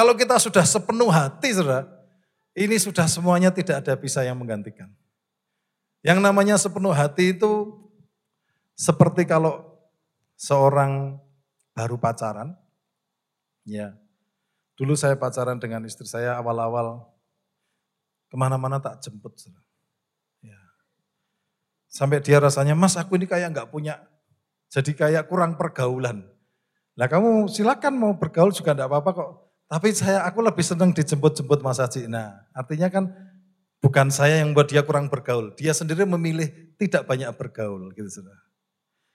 Kalau 0.00 0.16
kita 0.16 0.40
sudah 0.40 0.64
sepenuh 0.64 1.12
hati, 1.12 1.52
saudara, 1.52 1.84
ini 2.56 2.72
sudah 2.80 3.04
semuanya 3.04 3.52
tidak 3.52 3.84
ada 3.84 3.92
bisa 4.00 4.24
yang 4.24 4.32
menggantikan. 4.32 4.88
Yang 6.00 6.24
namanya 6.24 6.56
sepenuh 6.56 6.96
hati 6.96 7.36
itu 7.36 7.76
seperti 8.72 9.28
kalau 9.28 9.76
seorang 10.40 11.20
baru 11.76 12.00
pacaran, 12.00 12.56
ya. 13.68 13.92
Dulu 14.80 14.96
saya 14.96 15.20
pacaran 15.20 15.60
dengan 15.60 15.84
istri 15.84 16.08
saya 16.08 16.32
awal-awal 16.40 17.04
ke 18.32 18.40
mana-mana 18.40 18.80
tak 18.80 19.04
jemput. 19.04 19.36
Saudara. 19.36 19.60
Ya. 20.40 20.56
Sampai 21.92 22.24
dia 22.24 22.40
rasanya, 22.40 22.72
mas 22.72 22.96
aku 22.96 23.20
ini 23.20 23.28
kayak 23.28 23.52
nggak 23.52 23.68
punya, 23.68 24.00
jadi 24.72 24.96
kayak 24.96 25.28
kurang 25.28 25.60
pergaulan. 25.60 26.24
Nah 26.96 27.04
kamu 27.04 27.52
silakan 27.52 28.00
mau 28.00 28.16
bergaul 28.16 28.48
juga 28.48 28.72
enggak 28.72 28.88
apa-apa 28.88 29.12
kok. 29.12 29.49
Tapi 29.70 29.94
saya 29.94 30.26
aku 30.26 30.42
lebih 30.42 30.66
senang 30.66 30.90
dijemput-jemput 30.90 31.62
Mas 31.62 31.78
Haji. 31.78 32.10
Nah, 32.10 32.42
artinya 32.50 32.90
kan 32.90 33.06
bukan 33.78 34.10
saya 34.10 34.42
yang 34.42 34.50
buat 34.50 34.66
dia 34.66 34.82
kurang 34.82 35.06
bergaul. 35.06 35.54
Dia 35.54 35.70
sendiri 35.70 36.02
memilih 36.02 36.50
tidak 36.74 37.06
banyak 37.06 37.30
bergaul 37.38 37.94
gitu 37.94 38.10
sudah. 38.10 38.34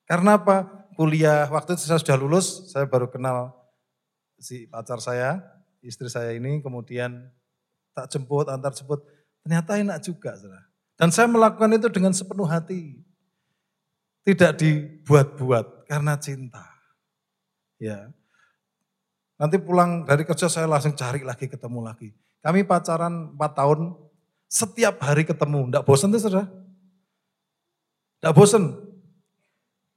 Karena 0.07 0.39
apa? 0.39 0.87
Kuliah 0.95 1.51
waktu 1.51 1.75
itu 1.75 1.83
saya 1.83 1.99
sudah 1.99 2.15
lulus, 2.15 2.71
saya 2.71 2.87
baru 2.87 3.11
kenal 3.11 3.51
si 4.39 4.63
pacar 4.71 5.03
saya, 5.03 5.43
istri 5.83 6.07
saya 6.07 6.31
ini, 6.31 6.63
kemudian 6.63 7.27
tak 7.91 8.07
jemput, 8.15 8.47
antar 8.47 8.71
jemput. 8.71 9.03
Ternyata 9.43 9.75
enak 9.75 9.99
juga. 10.07 10.39
Saudara. 10.39 10.63
Dan 10.95 11.11
saya 11.11 11.27
melakukan 11.27 11.75
itu 11.75 11.91
dengan 11.91 12.15
sepenuh 12.15 12.47
hati. 12.47 12.95
Tidak 14.23 14.55
dibuat-buat 14.55 15.91
karena 15.91 16.15
cinta. 16.15 16.63
Ya, 17.75 18.07
Nanti 19.35 19.59
pulang 19.59 20.07
dari 20.07 20.23
kerja 20.23 20.47
saya 20.47 20.67
langsung 20.67 20.95
cari 20.95 21.19
lagi, 21.19 21.51
ketemu 21.51 21.79
lagi. 21.83 22.15
Kami 22.39 22.63
pacaran 22.63 23.35
4 23.35 23.59
tahun, 23.59 23.79
setiap 24.47 25.01
hari 25.03 25.27
ketemu. 25.27 25.67
Tidak 25.67 25.83
bosan 25.83 26.13
tuh 26.15 26.21
saudara? 26.23 26.47
Tidak 28.21 28.33
bosan. 28.33 28.63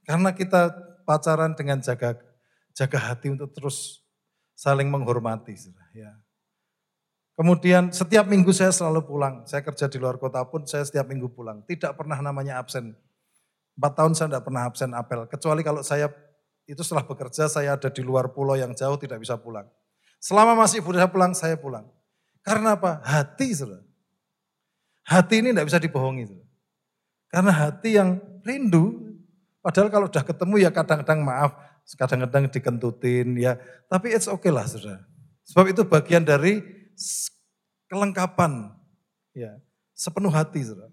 Karena 0.02 0.34
kita 0.34 0.72
pacaran 1.06 1.54
dengan 1.54 1.78
jaga 1.78 2.18
jaga 2.74 2.98
hati 2.98 3.30
untuk 3.30 3.54
terus 3.54 4.02
saling 4.58 4.90
menghormati. 4.90 5.54
Saudara. 5.54 5.86
Ya. 5.94 6.12
Kemudian 7.38 7.94
setiap 7.94 8.26
minggu 8.26 8.50
saya 8.50 8.74
selalu 8.74 9.06
pulang. 9.06 9.46
Saya 9.46 9.62
kerja 9.62 9.86
di 9.86 10.02
luar 10.02 10.18
kota 10.18 10.42
pun 10.42 10.66
saya 10.66 10.82
setiap 10.82 11.06
minggu 11.06 11.30
pulang. 11.30 11.62
Tidak 11.62 11.94
pernah 11.94 12.18
namanya 12.18 12.58
absen. 12.58 12.98
Empat 13.78 13.92
tahun 13.94 14.12
saya 14.18 14.26
tidak 14.34 14.44
pernah 14.50 14.66
absen 14.66 14.90
apel. 14.90 15.30
Kecuali 15.30 15.62
kalau 15.62 15.86
saya 15.86 16.10
itu 16.68 16.84
setelah 16.84 17.08
bekerja 17.08 17.48
saya 17.48 17.80
ada 17.80 17.88
di 17.88 18.04
luar 18.04 18.28
pulau 18.28 18.52
yang 18.52 18.76
jauh 18.76 19.00
tidak 19.00 19.24
bisa 19.24 19.40
pulang. 19.40 19.64
Selama 20.20 20.52
masih 20.52 20.84
bisa 20.84 21.08
pulang, 21.08 21.32
saya 21.32 21.56
pulang. 21.56 21.88
Karena 22.44 22.76
apa? 22.76 23.00
Hati, 23.00 23.56
saudara. 23.56 23.80
Hati 25.08 25.40
ini 25.40 25.56
tidak 25.56 25.72
bisa 25.72 25.80
dibohongi. 25.80 26.28
Saudara. 26.28 26.48
Karena 27.32 27.52
hati 27.56 27.96
yang 27.96 28.20
rindu, 28.44 29.16
padahal 29.64 29.88
kalau 29.88 30.06
sudah 30.12 30.24
ketemu 30.28 30.54
ya 30.60 30.70
kadang-kadang 30.72 31.24
maaf, 31.24 31.56
kadang-kadang 31.96 32.52
dikentutin 32.52 33.36
ya. 33.40 33.56
Tapi 33.88 34.12
it's 34.12 34.28
okay 34.28 34.52
lah 34.52 34.68
saudara. 34.68 35.08
Sebab 35.48 35.72
itu 35.72 35.88
bagian 35.88 36.20
dari 36.20 36.60
kelengkapan 37.88 38.76
ya 39.32 39.56
sepenuh 39.96 40.28
hati 40.28 40.60
saudara. 40.68 40.92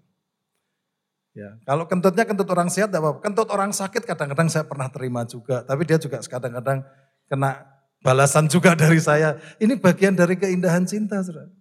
Ya, 1.36 1.52
kalau 1.68 1.84
kentutnya 1.84 2.24
kentut 2.24 2.48
orang 2.48 2.72
sehat 2.72 2.88
tidak 2.88 3.04
apa-apa. 3.04 3.20
Kentut 3.20 3.48
orang 3.52 3.68
sakit 3.68 4.08
kadang-kadang 4.08 4.48
saya 4.48 4.64
pernah 4.64 4.88
terima 4.88 5.20
juga, 5.28 5.60
tapi 5.60 5.84
dia 5.84 6.00
juga 6.00 6.16
kadang-kadang 6.24 6.80
kena 7.28 7.60
balasan 8.00 8.48
juga 8.48 8.72
dari 8.88 8.96
saya. 8.96 9.36
Ini 9.60 9.76
bagian 9.76 10.16
dari 10.16 10.40
keindahan 10.40 10.88
cinta, 10.88 11.20
saudara. 11.20 11.52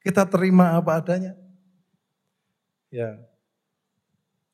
Kita 0.00 0.24
terima 0.24 0.72
apa 0.72 1.04
adanya. 1.04 1.36
Ya. 2.88 3.20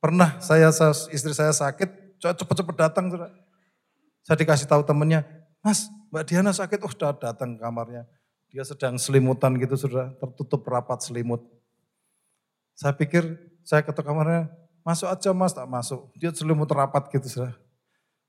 Pernah 0.03 0.43
saya 0.43 0.75
istri 1.15 1.31
saya 1.31 1.55
sakit, 1.55 2.19
cepet-cepet 2.19 2.75
datang, 2.75 3.07
saudara. 3.07 3.31
Saya 4.27 4.35
dikasih 4.43 4.67
tahu 4.67 4.83
temennya, 4.83 5.23
Mas, 5.63 5.87
Mbak 6.11 6.27
Diana 6.27 6.51
sakit, 6.51 6.83
oh 6.83 6.91
sudah 6.91 7.15
datang 7.15 7.55
ke 7.55 7.63
kamarnya. 7.63 8.03
Dia 8.51 8.67
sedang 8.67 8.99
selimutan 8.99 9.55
gitu 9.63 9.79
sudah 9.79 10.11
tertutup 10.19 10.67
rapat 10.67 11.07
selimut. 11.07 11.47
Saya 12.75 12.99
pikir 12.99 13.55
saya 13.67 13.83
ke 13.83 13.91
kamarnya, 13.91 14.47
masuk 14.87 15.11
aja 15.11 15.35
mas, 15.35 15.51
tak 15.51 15.67
masuk. 15.67 16.07
Dia 16.15 16.31
selimut 16.31 16.71
rapat 16.71 17.11
gitu 17.11 17.27
sudah. 17.27 17.51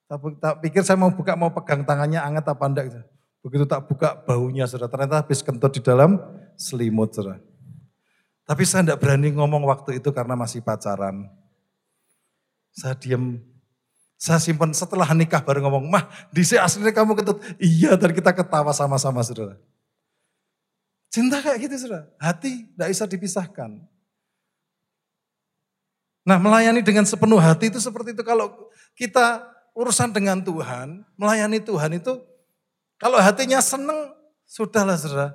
Tak, 0.10 0.17
tak 0.41 0.54
pikir 0.65 0.82
saya 0.82 0.97
mau 0.97 1.13
buka, 1.13 1.38
mau 1.38 1.54
pegang 1.54 1.86
tangannya 1.86 2.17
anget 2.17 2.50
apa 2.50 2.65
enggak 2.65 2.86
gitu. 2.89 3.02
Begitu 3.45 3.63
tak 3.69 3.86
buka 3.86 4.17
baunya 4.26 4.65
sudah, 4.65 4.89
ternyata 4.89 5.21
habis 5.21 5.45
kentut 5.45 5.69
di 5.78 5.82
dalam 5.86 6.17
selimut 6.58 7.13
sudah. 7.13 7.38
Tapi 8.50 8.63
saya 8.65 8.82
tidak 8.82 8.97
berani 9.06 9.30
ngomong 9.38 9.62
waktu 9.69 10.02
itu 10.02 10.10
karena 10.10 10.34
masih 10.34 10.65
pacaran. 10.65 11.30
Saya 12.73 12.97
diam, 12.97 13.38
saya 14.17 14.41
simpan 14.41 14.73
setelah 14.73 15.06
nikah 15.13 15.45
baru 15.45 15.62
ngomong, 15.69 15.86
mah 15.86 16.10
di 16.34 16.41
aslinya 16.41 16.89
kamu 16.97 17.13
kentut. 17.13 17.38
Iya 17.62 17.93
dan 17.93 18.10
kita 18.10 18.34
ketawa 18.34 18.73
sama-sama 18.73 19.21
saudara. 19.21 19.62
Cinta 21.13 21.45
kayak 21.45 21.69
gitu 21.69 21.86
sudah. 21.86 22.10
Hati 22.17 22.73
tidak 22.73 22.89
bisa 22.89 23.06
dipisahkan. 23.06 23.96
Nah 26.28 26.36
melayani 26.36 26.84
dengan 26.84 27.08
sepenuh 27.08 27.40
hati 27.40 27.72
itu 27.72 27.80
seperti 27.80 28.12
itu. 28.12 28.20
Kalau 28.28 28.68
kita 29.00 29.48
urusan 29.72 30.12
dengan 30.12 30.44
Tuhan, 30.44 31.08
melayani 31.16 31.63
Tuhan 31.63 31.96
itu, 31.96 32.20
kalau 33.00 33.16
hatinya 33.16 33.63
seneng, 33.63 34.12
sudahlah 34.44 35.00
saudara. 35.00 35.32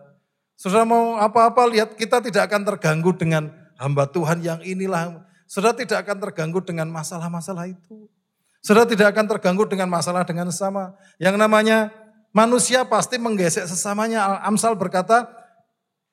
Saudara 0.53 0.85
mau 0.85 1.17
apa-apa 1.17 1.65
lihat 1.73 1.97
kita 1.97 2.21
tidak 2.21 2.53
akan 2.53 2.69
terganggu 2.69 3.17
dengan 3.17 3.49
hamba 3.81 4.05
Tuhan 4.05 4.45
yang 4.45 4.61
inilah. 4.61 5.25
Saudara 5.49 5.73
tidak 5.73 6.05
akan 6.05 6.29
terganggu 6.29 6.61
dengan 6.61 6.93
masalah-masalah 6.93 7.73
itu. 7.73 8.13
Saudara 8.61 8.85
tidak 8.85 9.17
akan 9.17 9.27
terganggu 9.33 9.65
dengan 9.65 9.89
masalah 9.89 10.29
dengan 10.29 10.53
sesama. 10.53 10.93
Yang 11.17 11.41
namanya 11.41 11.89
manusia 12.37 12.85
pasti 12.85 13.17
menggesek 13.17 13.65
sesamanya. 13.65 14.45
Amsal 14.45 14.77
berkata, 14.77 15.41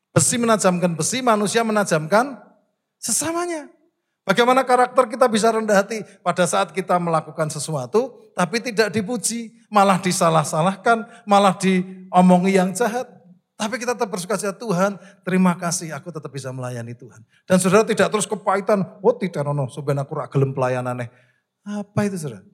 Besi 0.09 0.41
menajamkan 0.41 0.97
besi, 0.97 1.21
manusia 1.21 1.61
menajamkan 1.61 2.41
sesamanya. 2.97 3.69
Bagaimana 4.29 4.61
karakter 4.61 5.09
kita 5.09 5.25
bisa 5.25 5.49
rendah 5.49 5.81
hati 5.81 6.05
pada 6.21 6.45
saat 6.45 6.69
kita 6.69 7.01
melakukan 7.01 7.49
sesuatu, 7.49 8.13
tapi 8.37 8.61
tidak 8.61 8.93
dipuji, 8.93 9.57
malah 9.73 9.97
disalah-salahkan, 9.97 11.25
malah 11.25 11.57
diomongi 11.57 12.53
yang 12.53 12.69
jahat. 12.69 13.09
Tapi 13.57 13.81
kita 13.81 13.97
tetap 13.97 14.05
bersuka 14.05 14.37
cita 14.37 14.53
Tuhan, 14.53 15.01
terima 15.25 15.57
kasih 15.57 15.97
aku 15.97 16.13
tetap 16.13 16.29
bisa 16.29 16.53
melayani 16.53 16.93
Tuhan. 16.93 17.25
Dan 17.49 17.57
saudara 17.57 17.81
tidak 17.81 18.05
terus 18.13 18.29
kepahitan, 18.29 19.01
oh 19.01 19.17
tidak 19.17 19.49
nono, 19.49 19.65
sebenarnya 19.65 20.05
aku 20.05 20.13
gelem 20.29 20.53
pelayanan 20.53 21.09
Apa 21.65 22.05
itu 22.05 22.21
saudara? 22.21 22.45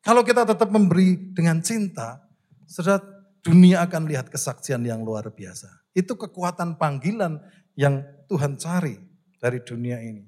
Kalau 0.00 0.24
kita 0.24 0.48
tetap 0.48 0.72
memberi 0.72 1.28
dengan 1.36 1.60
cinta, 1.60 2.24
saudara 2.64 3.04
dunia 3.44 3.84
akan 3.84 4.08
lihat 4.08 4.32
kesaksian 4.32 4.80
yang 4.88 5.04
luar 5.04 5.28
biasa. 5.28 5.68
Itu 5.92 6.16
kekuatan 6.16 6.80
panggilan 6.80 7.36
yang 7.76 8.00
Tuhan 8.32 8.56
cari 8.56 9.11
dari 9.42 9.58
dunia 9.58 9.98
ini. 9.98 10.22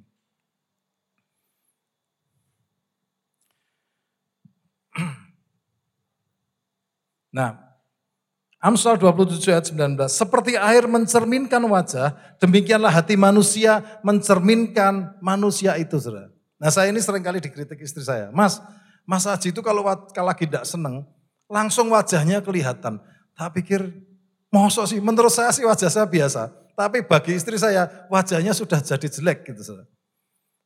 Nah, 7.35 7.50
Amsal 8.62 8.94
27 8.94 9.42
ayat 9.50 9.66
19, 9.74 10.07
seperti 10.07 10.55
air 10.55 10.87
mencerminkan 10.87 11.59
wajah, 11.66 12.14
demikianlah 12.38 12.94
hati 12.94 13.18
manusia 13.18 13.83
mencerminkan 14.07 15.18
manusia 15.18 15.74
itu. 15.74 15.98
Saudara. 15.98 16.31
Nah 16.62 16.70
saya 16.70 16.94
ini 16.94 17.03
sering 17.03 17.27
kali 17.27 17.42
dikritik 17.42 17.77
istri 17.83 18.07
saya, 18.07 18.31
mas, 18.31 18.62
mas 19.03 19.27
Haji 19.27 19.50
itu 19.50 19.61
kalau, 19.61 19.83
kalau 20.14 20.31
lagi 20.31 20.46
tidak 20.46 20.62
seneng, 20.62 21.03
langsung 21.50 21.90
wajahnya 21.90 22.38
kelihatan. 22.40 23.03
Tak 23.35 23.50
pikir 23.59 23.85
Mosok 24.55 24.87
sih, 24.87 25.03
menurut 25.03 25.35
saya 25.35 25.50
sih 25.50 25.66
wajah 25.66 25.90
saya 25.90 26.07
biasa. 26.07 26.63
Tapi 26.74 27.06
bagi 27.06 27.38
istri 27.38 27.54
saya, 27.54 28.06
wajahnya 28.10 28.50
sudah 28.50 28.82
jadi 28.82 29.06
jelek 29.06 29.46
gitu. 29.54 29.62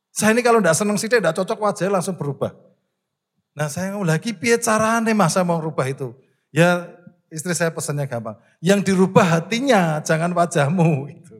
Saya 0.09 0.33
ini 0.33 0.41
kalau 0.41 0.57
tidak 0.57 0.75
senang 0.77 0.97
sih, 0.97 1.05
tidak 1.05 1.37
cocok 1.37 1.57
wajahnya 1.61 2.01
langsung 2.01 2.17
berubah. 2.17 2.51
Nah 3.53 3.69
saya 3.69 3.93
ngomong 3.93 4.09
lagi, 4.09 4.33
piye 4.33 4.57
caranya 4.57 5.13
masa 5.13 5.45
mau 5.45 5.61
rubah 5.61 5.85
itu? 5.85 6.17
Ya 6.49 6.89
istri 7.29 7.53
saya 7.53 7.69
pesannya 7.69 8.09
gampang. 8.09 8.37
Yang 8.57 8.93
dirubah 8.93 9.25
hatinya, 9.37 10.01
jangan 10.01 10.33
wajahmu. 10.33 10.89
Gitu. 11.13 11.35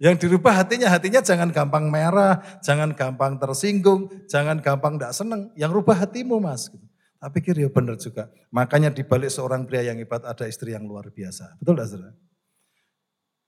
Yang 0.00 0.14
dirubah 0.24 0.64
hatinya, 0.64 0.88
hatinya 0.88 1.20
jangan 1.20 1.52
gampang 1.52 1.90
merah, 1.90 2.40
jangan 2.64 2.96
gampang 2.96 3.36
tersinggung, 3.36 4.08
jangan 4.30 4.62
gampang 4.62 4.96
tidak 4.96 5.12
senang. 5.12 5.52
Yang 5.58 5.70
rubah 5.82 6.06
hatimu 6.06 6.40
mas. 6.40 6.72
Gitu. 6.72 6.86
Tak 7.18 7.30
pikir 7.34 7.54
ya 7.58 7.68
benar 7.68 7.98
juga. 7.98 8.30
Makanya 8.54 8.94
dibalik 8.94 9.28
seorang 9.28 9.66
pria 9.66 9.82
yang 9.82 9.98
hebat 9.98 10.22
ada 10.22 10.46
istri 10.46 10.70
yang 10.70 10.86
luar 10.86 11.10
biasa. 11.10 11.58
Betul 11.58 11.74
tidak 11.76 11.88
saudara? 11.90 12.27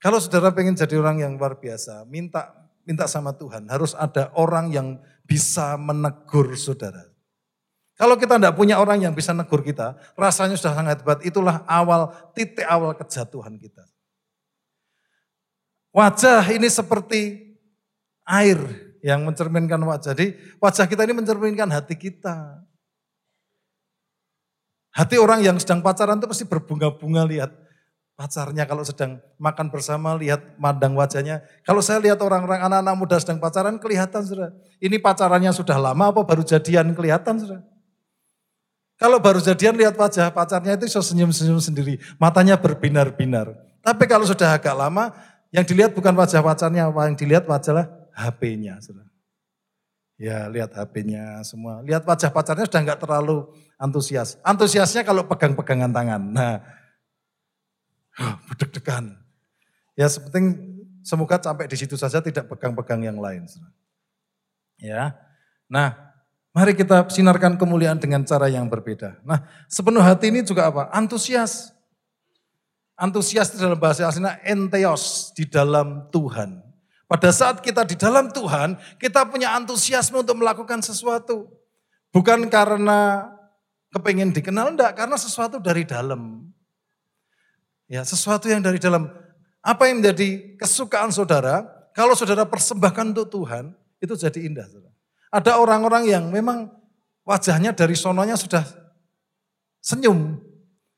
Kalau 0.00 0.16
saudara 0.16 0.48
pengen 0.48 0.72
jadi 0.72 0.96
orang 0.96 1.20
yang 1.20 1.32
luar 1.36 1.60
biasa, 1.60 2.08
minta 2.08 2.60
minta 2.88 3.04
sama 3.06 3.36
Tuhan. 3.36 3.68
Harus 3.68 3.92
ada 3.94 4.32
orang 4.34 4.72
yang 4.72 4.98
bisa 5.28 5.76
menegur 5.76 6.56
saudara. 6.56 7.06
Kalau 8.00 8.16
kita 8.16 8.40
tidak 8.40 8.56
punya 8.56 8.80
orang 8.80 9.04
yang 9.04 9.12
bisa 9.12 9.36
negur 9.36 9.60
kita, 9.60 9.92
rasanya 10.16 10.56
sudah 10.56 10.72
sangat 10.72 11.04
hebat. 11.04 11.20
Itulah 11.20 11.62
awal, 11.68 12.08
titik 12.32 12.64
awal 12.64 12.96
kejatuhan 12.96 13.60
kita. 13.60 13.84
Wajah 15.92 16.48
ini 16.48 16.64
seperti 16.72 17.52
air 18.24 18.56
yang 19.04 19.20
mencerminkan 19.28 19.76
wajah. 19.84 20.16
Jadi 20.16 20.32
wajah 20.56 20.88
kita 20.88 21.04
ini 21.04 21.12
mencerminkan 21.20 21.68
hati 21.68 21.92
kita. 21.92 22.64
Hati 24.96 25.20
orang 25.20 25.44
yang 25.44 25.60
sedang 25.60 25.84
pacaran 25.84 26.18
itu 26.18 26.26
pasti 26.26 26.48
berbunga-bunga 26.48 27.22
lihat 27.28 27.52
pacarnya 28.20 28.68
kalau 28.68 28.84
sedang 28.84 29.16
makan 29.40 29.72
bersama 29.72 30.12
lihat 30.12 30.44
mandang 30.60 30.92
wajahnya. 30.92 31.40
Kalau 31.64 31.80
saya 31.80 32.04
lihat 32.04 32.20
orang-orang 32.20 32.60
anak-anak 32.60 32.94
muda 33.00 33.16
sedang 33.16 33.40
pacaran 33.40 33.80
kelihatan 33.80 34.20
sudah. 34.20 34.52
Ini 34.76 35.00
pacarannya 35.00 35.48
sudah 35.56 35.80
lama 35.80 36.12
apa 36.12 36.20
baru 36.20 36.44
jadian 36.44 36.92
kelihatan 36.92 37.40
sudah. 37.40 37.64
Kalau 39.00 39.16
baru 39.24 39.40
jadian 39.40 39.72
lihat 39.72 39.96
wajah 39.96 40.28
pacarnya 40.36 40.76
itu 40.76 40.92
senyum-senyum 40.92 41.64
sendiri. 41.64 41.96
Matanya 42.20 42.60
berbinar-binar. 42.60 43.56
Tapi 43.80 44.04
kalau 44.04 44.28
sudah 44.28 44.52
agak 44.52 44.76
lama 44.76 45.16
yang 45.48 45.64
dilihat 45.64 45.96
bukan 45.96 46.12
wajah 46.12 46.44
pacarnya, 46.44 46.92
yang 46.92 47.16
dilihat 47.16 47.48
wajahlah 47.48 47.88
HP-nya. 48.12 48.76
Sudah. 48.84 49.08
Ya 50.20 50.44
lihat 50.52 50.76
HP-nya 50.76 51.40
semua. 51.40 51.80
Lihat 51.80 52.04
wajah 52.04 52.28
pacarnya 52.28 52.68
sudah 52.68 52.84
nggak 52.84 53.00
terlalu 53.00 53.48
antusias. 53.80 54.36
Antusiasnya 54.44 55.08
kalau 55.08 55.24
pegang-pegangan 55.24 55.88
tangan. 55.88 56.20
Nah, 56.20 56.60
deg-degan. 58.60 59.16
Ya 59.96 60.06
sepenting 60.08 60.80
semoga 61.00 61.40
sampai 61.40 61.68
di 61.68 61.76
situ 61.76 61.96
saja 61.96 62.20
tidak 62.20 62.48
pegang-pegang 62.48 63.04
yang 63.04 63.18
lain. 63.18 63.44
Ya. 64.80 65.16
Nah, 65.68 65.96
mari 66.56 66.72
kita 66.72 67.08
sinarkan 67.12 67.56
kemuliaan 67.60 68.00
dengan 68.00 68.24
cara 68.24 68.48
yang 68.48 68.68
berbeda. 68.68 69.20
Nah, 69.24 69.44
sepenuh 69.68 70.00
hati 70.00 70.32
ini 70.32 70.40
juga 70.44 70.68
apa? 70.72 70.88
Antusias. 70.92 71.72
Antusias 73.00 73.52
dalam 73.56 73.80
bahasa 73.80 74.04
aslinya 74.04 74.36
enteos 74.44 75.32
di 75.32 75.48
dalam 75.48 76.08
Tuhan. 76.12 76.60
Pada 77.10 77.34
saat 77.34 77.58
kita 77.58 77.82
di 77.82 77.98
dalam 77.98 78.30
Tuhan, 78.30 78.78
kita 79.00 79.26
punya 79.26 79.56
antusiasme 79.56 80.22
untuk 80.22 80.38
melakukan 80.38 80.78
sesuatu. 80.78 81.48
Bukan 82.14 82.46
karena 82.46 83.26
kepengen 83.90 84.30
dikenal, 84.30 84.76
enggak. 84.76 84.94
Karena 84.94 85.18
sesuatu 85.18 85.58
dari 85.58 85.82
dalam. 85.82 86.46
Ya, 87.90 88.06
sesuatu 88.06 88.46
yang 88.46 88.62
dari 88.62 88.78
dalam. 88.78 89.10
apa 89.60 89.92
yang 89.92 90.00
menjadi 90.00 90.56
kesukaan 90.56 91.12
saudara, 91.12 91.68
kalau 91.92 92.16
saudara 92.16 92.48
persembahkan 92.48 93.12
untuk 93.12 93.28
Tuhan, 93.28 93.76
itu 94.00 94.16
jadi 94.16 94.40
indah. 94.48 94.64
Saudara. 94.64 94.96
Ada 95.28 95.60
orang-orang 95.60 96.08
yang 96.08 96.32
memang 96.32 96.72
wajahnya 97.28 97.76
dari 97.76 97.92
sononya 97.92 98.40
sudah 98.40 98.64
senyum. 99.84 100.40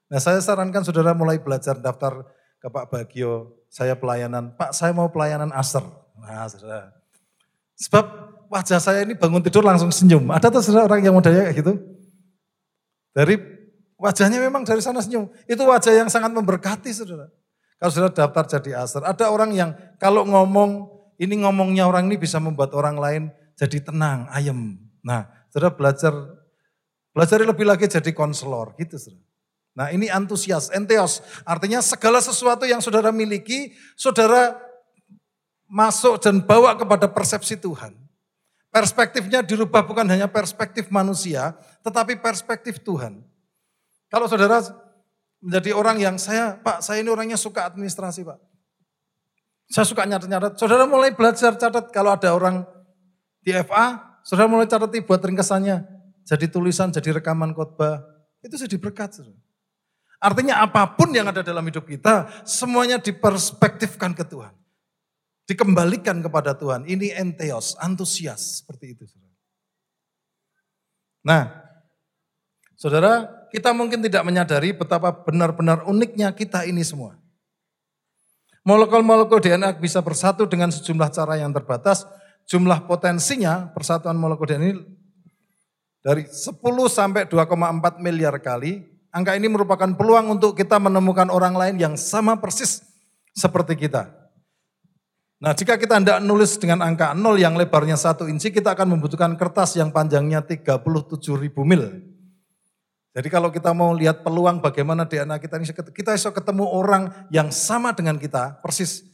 Nah 0.07 0.21
saya 0.23 0.39
sarankan 0.39 0.87
saudara 0.87 1.11
mulai 1.11 1.43
belajar 1.43 1.75
daftar 1.75 2.23
ke 2.63 2.69
Pak 2.71 2.87
Bagio, 2.93 3.51
saya 3.67 3.99
pelayanan, 3.99 4.55
Pak 4.55 4.71
saya 4.71 4.95
mau 4.95 5.11
pelayanan 5.11 5.51
aser. 5.51 5.83
Nah 6.23 6.47
saudara, 6.47 6.95
sebab 7.75 8.05
wajah 8.47 8.79
saya 8.79 9.03
ini 9.03 9.19
bangun 9.19 9.43
tidur 9.43 9.67
langsung 9.67 9.91
senyum. 9.91 10.31
Ada 10.31 10.55
tuh 10.55 10.63
saudara 10.63 10.87
orang 10.87 11.03
yang 11.03 11.19
modalnya 11.19 11.51
kayak 11.51 11.59
gitu? 11.67 11.73
Dari 13.11 13.52
wajahnya 14.03 14.43
memang 14.43 14.67
dari 14.67 14.83
sana 14.83 14.99
senyum. 14.99 15.31
Itu 15.47 15.63
wajah 15.63 15.95
yang 15.95 16.11
sangat 16.11 16.35
memberkati 16.35 16.91
saudara. 16.91 17.31
Kalau 17.79 17.91
saudara 17.95 18.11
daftar 18.11 18.59
jadi 18.59 18.83
aser. 18.83 19.07
Ada 19.07 19.31
orang 19.31 19.55
yang 19.55 19.71
kalau 20.03 20.27
ngomong, 20.27 20.91
ini 21.23 21.39
ngomongnya 21.47 21.87
orang 21.87 22.11
ini 22.11 22.19
bisa 22.19 22.43
membuat 22.43 22.75
orang 22.75 22.99
lain 22.99 23.23
jadi 23.55 23.79
tenang, 23.79 24.27
ayem. 24.35 24.83
Nah, 25.07 25.31
saudara 25.55 25.71
belajar 25.71 26.11
belajar 27.15 27.39
lebih 27.47 27.63
lagi 27.69 27.87
jadi 27.87 28.11
konselor 28.11 28.75
gitu 28.83 28.99
saudara. 28.99 29.31
Nah 29.73 29.89
ini 29.89 30.13
antusias, 30.13 30.69
enteos. 30.69 31.25
Artinya 31.49 31.81
segala 31.81 32.21
sesuatu 32.21 32.69
yang 32.69 32.85
saudara 32.85 33.09
miliki, 33.09 33.73
saudara 33.97 34.53
masuk 35.65 36.21
dan 36.21 36.45
bawa 36.45 36.77
kepada 36.77 37.09
persepsi 37.09 37.57
Tuhan. 37.57 37.97
Perspektifnya 38.73 39.41
dirubah 39.45 39.85
bukan 39.85 40.05
hanya 40.09 40.29
perspektif 40.29 40.89
manusia, 40.93 41.57
tetapi 41.85 42.21
perspektif 42.21 42.81
Tuhan. 42.85 43.21
Kalau 44.13 44.29
saudara 44.29 44.61
menjadi 45.41 45.73
orang 45.73 45.97
yang 45.97 46.17
saya, 46.21 46.61
Pak, 46.61 46.85
saya 46.85 47.01
ini 47.01 47.09
orangnya 47.09 47.41
suka 47.41 47.65
administrasi, 47.65 48.29
Pak. 48.29 48.37
Saya 49.73 49.89
suka 49.89 50.05
nyatet-nyatet. 50.05 50.61
Saudara 50.61 50.85
mulai 50.85 51.17
belajar 51.17 51.57
catat 51.57 51.89
kalau 51.89 52.13
ada 52.13 52.29
orang 52.37 52.69
di 53.41 53.57
FA, 53.65 54.21
saudara 54.21 54.53
mulai 54.53 54.69
catat 54.69 54.93
buat 55.09 55.17
ringkesannya. 55.25 55.81
Jadi 56.29 56.47
tulisan, 56.53 56.93
jadi 56.93 57.17
rekaman 57.17 57.57
khotbah. 57.57 58.05
Itu 58.45 58.61
jadi 58.61 58.77
berkat. 58.77 59.17
Saudara. 59.17 59.41
Artinya 60.23 60.61
apa 60.63 60.87
pun 60.93 61.11
yang 61.11 61.27
ada 61.33 61.41
dalam 61.41 61.65
hidup 61.65 61.89
kita, 61.89 62.29
semuanya 62.45 63.01
diperspektifkan 63.01 64.13
ke 64.13 64.29
Tuhan. 64.29 64.55
Dikembalikan 65.49 66.21
kepada 66.21 66.53
Tuhan. 66.55 66.85
Ini 66.87 67.17
enteos, 67.17 67.75
antusias. 67.81 68.63
Seperti 68.63 68.93
itu. 68.95 69.09
Nah, 71.27 71.51
saudara, 72.79 73.42
kita 73.53 73.77
mungkin 73.77 74.01
tidak 74.01 74.25
menyadari 74.25 74.73
betapa 74.73 75.13
benar-benar 75.13 75.85
uniknya 75.85 76.33
kita 76.33 76.65
ini 76.65 76.81
semua. 76.81 77.21
Molekul-molekul 78.65 79.43
DNA 79.45 79.77
bisa 79.77 80.01
bersatu 80.01 80.49
dengan 80.49 80.73
sejumlah 80.73 81.13
cara 81.13 81.37
yang 81.37 81.53
terbatas. 81.53 82.09
Jumlah 82.49 82.89
potensinya 82.89 83.71
persatuan 83.71 84.17
molekul 84.17 84.49
DNA 84.49 84.67
ini 84.73 84.83
dari 86.03 86.27
10 86.27 86.59
sampai 86.89 87.29
2,4 87.29 88.01
miliar 88.01 88.35
kali. 88.41 88.83
Angka 89.13 89.37
ini 89.37 89.47
merupakan 89.53 89.93
peluang 89.93 90.33
untuk 90.33 90.57
kita 90.57 90.81
menemukan 90.81 91.29
orang 91.29 91.53
lain 91.53 91.77
yang 91.77 91.95
sama 92.01 92.41
persis 92.41 92.81
seperti 93.37 93.77
kita. 93.77 94.09
Nah 95.43 95.53
jika 95.59 95.75
kita 95.75 95.99
hendak 95.99 96.23
nulis 96.23 96.55
dengan 96.57 96.87
angka 96.87 97.13
0 97.13 97.35
yang 97.35 97.59
lebarnya 97.59 97.99
1 97.99 98.31
inci, 98.31 98.55
kita 98.55 98.79
akan 98.79 98.97
membutuhkan 98.97 99.35
kertas 99.35 99.75
yang 99.75 99.91
panjangnya 99.91 100.41
37 100.41 101.35
ribu 101.35 101.67
mil. 101.67 102.12
Jadi 103.13 103.29
kalau 103.29 103.53
kita 103.53 103.77
mau 103.77 103.93
lihat 103.93 104.25
peluang 104.25 104.65
bagaimana 104.65 105.05
DNA 105.05 105.37
kita 105.37 105.61
ini, 105.61 105.69
kita 105.69 106.17
bisa 106.17 106.33
ketemu 106.33 106.65
orang 106.65 107.13
yang 107.29 107.53
sama 107.53 107.93
dengan 107.93 108.17
kita, 108.17 108.57
persis. 108.65 109.05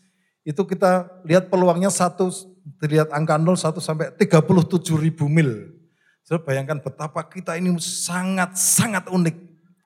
Itu 0.46 0.62
kita 0.62 1.10
lihat 1.26 1.50
peluangnya 1.50 1.90
satu, 1.90 2.30
dilihat 2.78 3.10
angka 3.10 3.34
0, 3.34 3.58
1 3.58 3.74
sampai 3.82 4.14
37 4.14 4.94
ribu 4.94 5.26
mil. 5.26 5.74
Saudara 6.22 6.46
bayangkan 6.46 6.78
betapa 6.78 7.26
kita 7.26 7.58
ini 7.58 7.74
sangat-sangat 7.80 9.10
unik. 9.10 9.36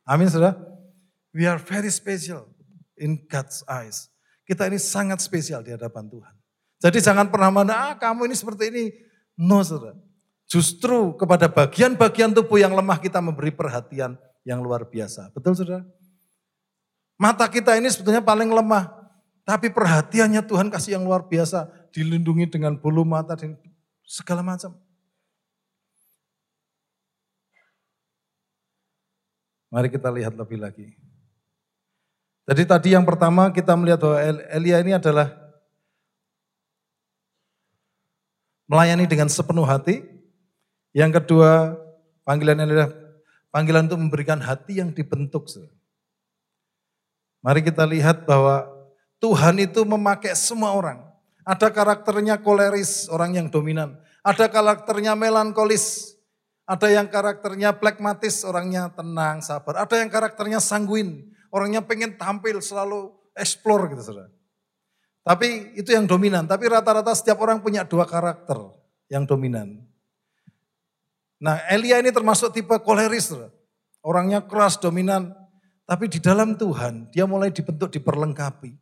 Amin 0.05 0.29
saudara. 0.29 0.61
We 1.33 1.49
are 1.49 1.57
very 1.57 1.89
special 1.89 2.53
in 3.01 3.25
God's 3.31 3.65
eyes. 3.65 4.13
Kita 4.45 4.69
ini 4.69 4.77
sangat 4.77 5.25
spesial 5.25 5.65
di 5.65 5.73
hadapan 5.73 6.11
Tuhan. 6.13 6.35
Jadi 6.83 6.99
jangan 7.01 7.31
pernah 7.33 7.49
mana, 7.49 7.73
ah 7.73 7.95
kamu 7.95 8.29
ini 8.29 8.37
seperti 8.37 8.69
ini. 8.69 8.85
No 9.39 9.65
saudara. 9.65 9.97
Justru 10.53 11.17
kepada 11.17 11.49
bagian-bagian 11.49 12.37
tubuh 12.37 12.61
yang 12.61 12.77
lemah 12.77 13.01
kita 13.01 13.25
memberi 13.25 13.49
perhatian 13.49 14.21
yang 14.45 14.61
luar 14.61 14.85
biasa. 14.85 15.33
Betul 15.33 15.57
saudara? 15.57 15.81
Mata 17.17 17.49
kita 17.49 17.73
ini 17.81 17.89
sebetulnya 17.89 18.21
paling 18.21 18.53
lemah. 18.53 18.93
Tapi 19.49 19.73
perhatiannya 19.73 20.45
Tuhan 20.45 20.69
kasih 20.69 21.01
yang 21.01 21.09
luar 21.09 21.25
biasa. 21.25 21.73
Dilindungi 21.89 22.53
dengan 22.53 22.77
bulu 22.77 23.01
mata 23.01 23.33
dan 23.33 23.57
segala 24.05 24.45
macam. 24.45 24.77
Mari 29.73 29.89
kita 29.89 30.13
lihat 30.13 30.37
lebih 30.37 30.61
lagi. 30.61 30.93
Jadi 32.45 32.69
tadi 32.69 32.89
yang 32.93 33.09
pertama 33.09 33.49
kita 33.49 33.73
melihat 33.73 34.05
bahwa 34.05 34.21
Elia 34.53 34.85
ini 34.85 34.93
adalah 35.01 35.33
melayani 38.69 39.09
dengan 39.09 39.33
sepenuh 39.33 39.65
hati. 39.65 40.12
Yang 40.93 41.21
kedua, 41.21 41.77
panggilan 42.25 42.61
Elia 42.61 42.89
panggilan 43.53 43.85
untuk 43.89 44.01
memberikan 44.01 44.41
hati 44.41 44.81
yang 44.81 44.93
dibentuk. 44.93 45.49
Mari 47.45 47.61
kita 47.61 47.85
lihat 47.85 48.25
bahwa 48.25 48.65
Tuhan 49.21 49.61
itu 49.61 49.85
memakai 49.85 50.33
semua 50.33 50.73
orang. 50.73 51.05
Ada 51.43 51.69
karakternya 51.69 52.39
koleris, 52.41 53.11
orang 53.13 53.37
yang 53.37 53.47
dominan. 53.53 53.99
Ada 54.25 54.49
karakternya 54.49 55.13
melankolis. 55.19 56.15
Ada 56.63 56.95
yang 56.95 57.11
karakternya 57.11 57.75
plekmatis, 57.75 58.47
orangnya 58.47 58.89
tenang, 58.95 59.43
sabar. 59.43 59.83
Ada 59.83 59.99
yang 59.99 60.09
karakternya 60.09 60.63
sanguin, 60.63 61.33
Orangnya 61.53 61.85
pengen 61.85 62.17
tampil 62.17 62.65
selalu 62.65 63.13
explore 63.37 63.93
gitu 63.93 64.01
saudara. 64.01 64.33
Tapi 65.21 65.77
itu 65.77 65.93
yang 65.93 66.09
dominan. 66.09 66.49
Tapi 66.49 66.65
rata-rata 66.65 67.13
setiap 67.13 67.45
orang 67.45 67.61
punya 67.61 67.85
dua 67.85 68.09
karakter 68.09 68.57
yang 69.13 69.29
dominan. 69.29 69.85
Nah 71.43 71.59
Elia 71.67 71.99
ini 71.99 72.15
termasuk 72.15 72.55
tipe 72.55 72.73
koleris. 72.87 73.35
Orangnya 74.07 74.47
keras, 74.47 74.79
dominan. 74.79 75.35
Tapi 75.83 76.07
di 76.07 76.23
dalam 76.23 76.55
Tuhan 76.55 77.11
dia 77.11 77.27
mulai 77.27 77.51
dibentuk, 77.51 77.91
diperlengkapi. 77.91 78.79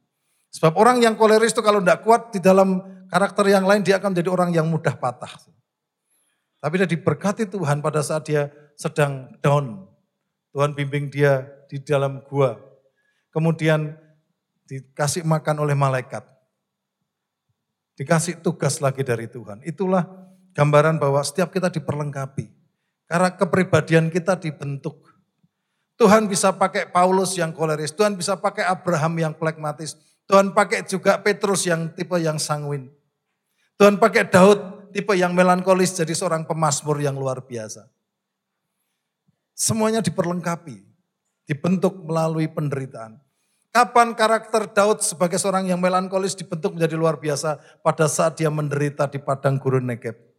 Sebab 0.53 0.77
orang 0.77 1.01
yang 1.01 1.17
koleris 1.17 1.57
itu 1.57 1.65
kalau 1.65 1.81
tidak 1.81 2.05
kuat 2.05 2.37
di 2.37 2.41
dalam 2.45 2.85
karakter 3.09 3.49
yang 3.49 3.65
lain 3.65 3.81
dia 3.81 3.97
akan 3.97 4.13
menjadi 4.13 4.31
orang 4.31 4.51
yang 4.53 4.69
mudah 4.69 4.93
patah. 4.93 5.33
Tapi 6.61 6.75
dia 6.85 6.89
diberkati 6.91 7.49
Tuhan 7.49 7.81
pada 7.81 8.05
saat 8.05 8.29
dia 8.29 8.53
sedang 8.77 9.33
down. 9.41 9.89
Tuhan 10.53 10.77
bimbing 10.77 11.09
dia 11.09 11.49
di 11.73 11.81
dalam 11.81 12.21
gua. 12.29 12.61
Kemudian 13.33 13.97
dikasih 14.69 15.25
makan 15.25 15.65
oleh 15.65 15.73
malaikat. 15.73 16.29
Dikasih 17.97 18.45
tugas 18.45 18.85
lagi 18.85 19.01
dari 19.01 19.31
Tuhan. 19.31 19.65
Itulah 19.65 20.05
gambaran 20.55 20.99
bahwa 20.99 21.21
setiap 21.23 21.51
kita 21.55 21.71
diperlengkapi. 21.71 22.51
Karena 23.11 23.35
kepribadian 23.35 24.07
kita 24.07 24.39
dibentuk. 24.39 25.11
Tuhan 25.99 26.31
bisa 26.31 26.55
pakai 26.55 26.89
Paulus 26.89 27.37
yang 27.37 27.53
koleris, 27.53 27.93
Tuhan 27.93 28.17
bisa 28.17 28.39
pakai 28.39 28.65
Abraham 28.65 29.21
yang 29.21 29.35
plekmatis, 29.37 29.99
Tuhan 30.25 30.55
pakai 30.55 30.87
juga 30.87 31.21
Petrus 31.21 31.67
yang 31.69 31.93
tipe 31.93 32.17
yang 32.23 32.41
sanguin. 32.41 32.89
Tuhan 33.77 33.99
pakai 33.99 34.31
Daud 34.31 34.95
tipe 34.95 35.13
yang 35.19 35.37
melankolis 35.37 35.93
jadi 35.93 36.15
seorang 36.15 36.47
pemasmur 36.47 36.97
yang 37.03 37.19
luar 37.19 37.45
biasa. 37.45 37.85
Semuanya 39.53 40.01
diperlengkapi 40.01 40.87
dibentuk 41.51 41.99
melalui 42.07 42.47
penderitaan. 42.47 43.19
Kapan 43.75 44.15
karakter 44.15 44.71
Daud 44.71 45.03
sebagai 45.03 45.37
seorang 45.37 45.67
yang 45.67 45.83
melankolis 45.83 46.39
dibentuk 46.39 46.79
menjadi 46.79 46.95
luar 46.95 47.19
biasa? 47.19 47.59
Pada 47.83 48.07
saat 48.07 48.39
dia 48.39 48.49
menderita 48.49 49.11
di 49.11 49.19
padang 49.19 49.59
gurun 49.59 49.85
Negeb. 49.85 50.30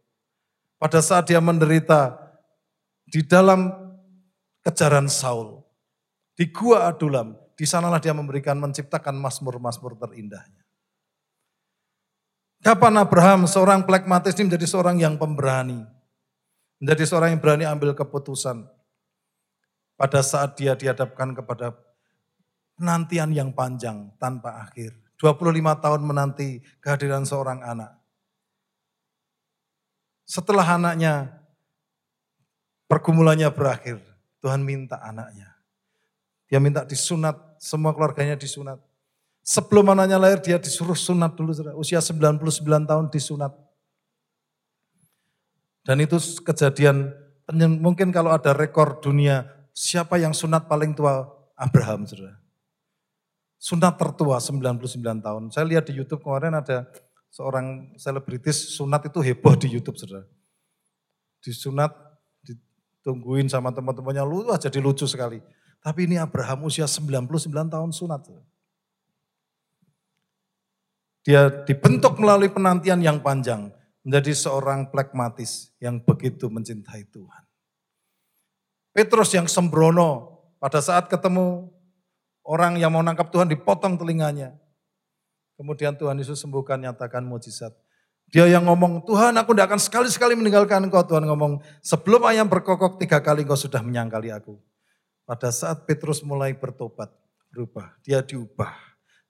Pada 0.82 0.98
saat 0.98 1.30
dia 1.30 1.38
menderita 1.38 2.18
di 3.06 3.22
dalam 3.22 3.70
kejaran 4.66 5.06
Saul. 5.06 5.62
Di 6.34 6.50
Gua 6.50 6.90
Adulam, 6.90 7.38
di 7.54 7.62
sanalah 7.62 8.02
dia 8.02 8.10
memberikan 8.10 8.58
menciptakan 8.58 9.14
masmur-masmur 9.14 9.94
terindahnya. 9.94 10.66
Kapan 12.66 12.98
Abraham 12.98 13.46
seorang 13.46 13.86
plekmatis 13.86 14.34
ini 14.34 14.50
menjadi 14.50 14.66
seorang 14.66 14.98
yang 14.98 15.14
pemberani. 15.14 15.86
Menjadi 16.82 17.06
seorang 17.06 17.38
yang 17.38 17.38
berani 17.38 17.62
ambil 17.62 17.94
keputusan 17.94 18.66
pada 19.94 20.18
saat 20.18 20.58
dia 20.58 20.74
dihadapkan 20.74 21.30
kepada 21.30 21.78
penantian 22.74 23.30
yang 23.30 23.54
panjang 23.54 24.10
tanpa 24.18 24.66
akhir. 24.66 24.98
25 25.22 25.38
tahun 25.78 26.02
menanti 26.02 26.58
kehadiran 26.82 27.22
seorang 27.22 27.62
anak. 27.62 28.01
Setelah 30.32 30.64
anaknya 30.64 31.28
pergumulannya 32.88 33.52
berakhir, 33.52 34.00
Tuhan 34.40 34.64
minta 34.64 34.96
anaknya. 35.04 35.52
Dia 36.48 36.56
minta 36.56 36.88
disunat, 36.88 37.36
semua 37.60 37.92
keluarganya 37.92 38.32
disunat. 38.40 38.80
Sebelum 39.44 39.92
anaknya 39.92 40.16
lahir 40.16 40.40
dia 40.40 40.56
disuruh 40.56 40.96
sunat 40.96 41.36
dulu, 41.36 41.52
usia 41.76 42.00
99 42.00 42.40
tahun 42.64 43.12
disunat. 43.12 43.52
Dan 45.84 46.00
itu 46.00 46.16
kejadian, 46.40 47.12
mungkin 47.76 48.08
kalau 48.08 48.32
ada 48.32 48.56
rekor 48.56 49.04
dunia, 49.04 49.44
siapa 49.76 50.16
yang 50.16 50.32
sunat 50.32 50.64
paling 50.64 50.96
tua? 50.96 51.28
Abraham. 51.60 52.08
Sunat 53.60 54.00
tertua 54.00 54.40
99 54.40 54.80
tahun. 55.20 55.42
Saya 55.52 55.68
lihat 55.68 55.92
di 55.92 56.00
Youtube 56.00 56.24
kemarin 56.24 56.56
ada 56.56 56.88
seorang 57.32 57.96
selebritis 57.96 58.76
sunat 58.76 59.08
itu 59.08 59.18
heboh 59.24 59.56
di 59.56 59.72
Youtube, 59.72 59.96
saudara. 59.96 60.28
Disunat, 61.40 61.90
ditungguin 62.44 63.48
sama 63.48 63.72
teman-temannya, 63.72 64.22
lu 64.22 64.46
wah 64.46 64.60
jadi 64.60 64.78
lucu 64.78 65.08
sekali. 65.08 65.40
Tapi 65.82 66.06
ini 66.06 66.20
Abraham 66.20 66.68
usia 66.68 66.86
99 66.86 67.26
tahun 67.50 67.90
sunat. 67.90 68.22
Dia 71.26 71.50
dibentuk 71.66 72.20
melalui 72.22 72.52
penantian 72.52 73.02
yang 73.02 73.18
panjang 73.18 73.74
menjadi 74.06 74.34
seorang 74.34 74.90
plekmatis 74.90 75.74
yang 75.82 75.98
begitu 76.02 76.50
mencintai 76.50 77.06
Tuhan. 77.10 77.42
Petrus 78.92 79.32
yang 79.32 79.48
sembrono 79.48 80.38
pada 80.60 80.78
saat 80.78 81.08
ketemu 81.08 81.70
orang 82.46 82.78
yang 82.78 82.94
mau 82.94 83.02
nangkap 83.02 83.30
Tuhan 83.30 83.50
dipotong 83.50 83.98
telinganya. 83.98 84.54
Kemudian 85.62 85.94
Tuhan 85.94 86.18
Yesus 86.18 86.42
sembuhkan 86.42 86.74
nyatakan 86.82 87.22
mujizat. 87.22 87.70
Dia 88.34 88.50
yang 88.50 88.66
ngomong, 88.66 89.06
Tuhan 89.06 89.30
aku 89.38 89.54
tidak 89.54 89.70
akan 89.70 89.78
sekali-sekali 89.78 90.34
meninggalkan 90.34 90.82
engkau. 90.82 91.06
Tuhan 91.06 91.22
ngomong, 91.22 91.62
sebelum 91.78 92.26
ayam 92.26 92.50
berkokok 92.50 92.98
tiga 92.98 93.22
kali 93.22 93.46
engkau 93.46 93.54
sudah 93.54 93.78
menyangkali 93.78 94.34
aku. 94.34 94.58
Pada 95.22 95.54
saat 95.54 95.86
Petrus 95.86 96.18
mulai 96.26 96.50
bertobat, 96.58 97.14
berubah, 97.54 97.94
dia 98.02 98.26
diubah. 98.26 98.74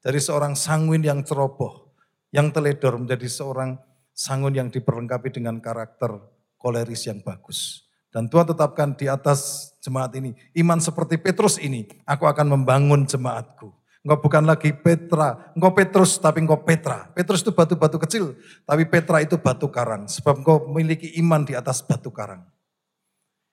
Dari 0.01 0.17
seorang 0.25 0.57
sanguin 0.57 1.05
yang 1.05 1.21
ceroboh, 1.21 1.93
yang 2.33 2.49
teledor 2.49 2.97
menjadi 2.97 3.29
seorang 3.29 3.77
sangun 4.17 4.57
yang 4.57 4.69
diperlengkapi 4.73 5.37
dengan 5.37 5.61
karakter 5.61 6.17
koleris 6.57 7.13
yang 7.13 7.21
bagus. 7.21 7.85
Dan 8.09 8.33
Tuhan 8.33 8.49
tetapkan 8.49 8.97
di 8.97 9.05
atas 9.05 9.69
jemaat 9.85 10.17
ini, 10.17 10.33
iman 10.57 10.81
seperti 10.81 11.21
Petrus 11.21 11.61
ini, 11.61 11.85
aku 12.09 12.25
akan 12.25 12.57
membangun 12.57 13.05
jemaatku. 13.05 13.82
Engkau 14.03 14.19
bukan 14.19 14.43
lagi 14.43 14.75
Petra, 14.75 15.55
engkau 15.55 15.71
Petrus 15.71 16.19
tapi 16.19 16.43
engkau 16.43 16.59
Petra. 16.59 17.07
Petrus 17.15 17.39
itu 17.39 17.55
batu-batu 17.55 18.03
kecil, 18.03 18.35
tapi 18.67 18.83
Petra 18.83 19.23
itu 19.23 19.39
batu 19.39 19.71
karang. 19.71 20.11
Sebab 20.11 20.43
engkau 20.43 20.67
memiliki 20.67 21.15
iman 21.23 21.47
di 21.47 21.55
atas 21.55 21.87
batu 21.87 22.11
karang. 22.11 22.43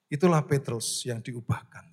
Itulah 0.10 0.42
Petrus 0.42 1.06
yang 1.06 1.22
diubahkan. 1.22 1.86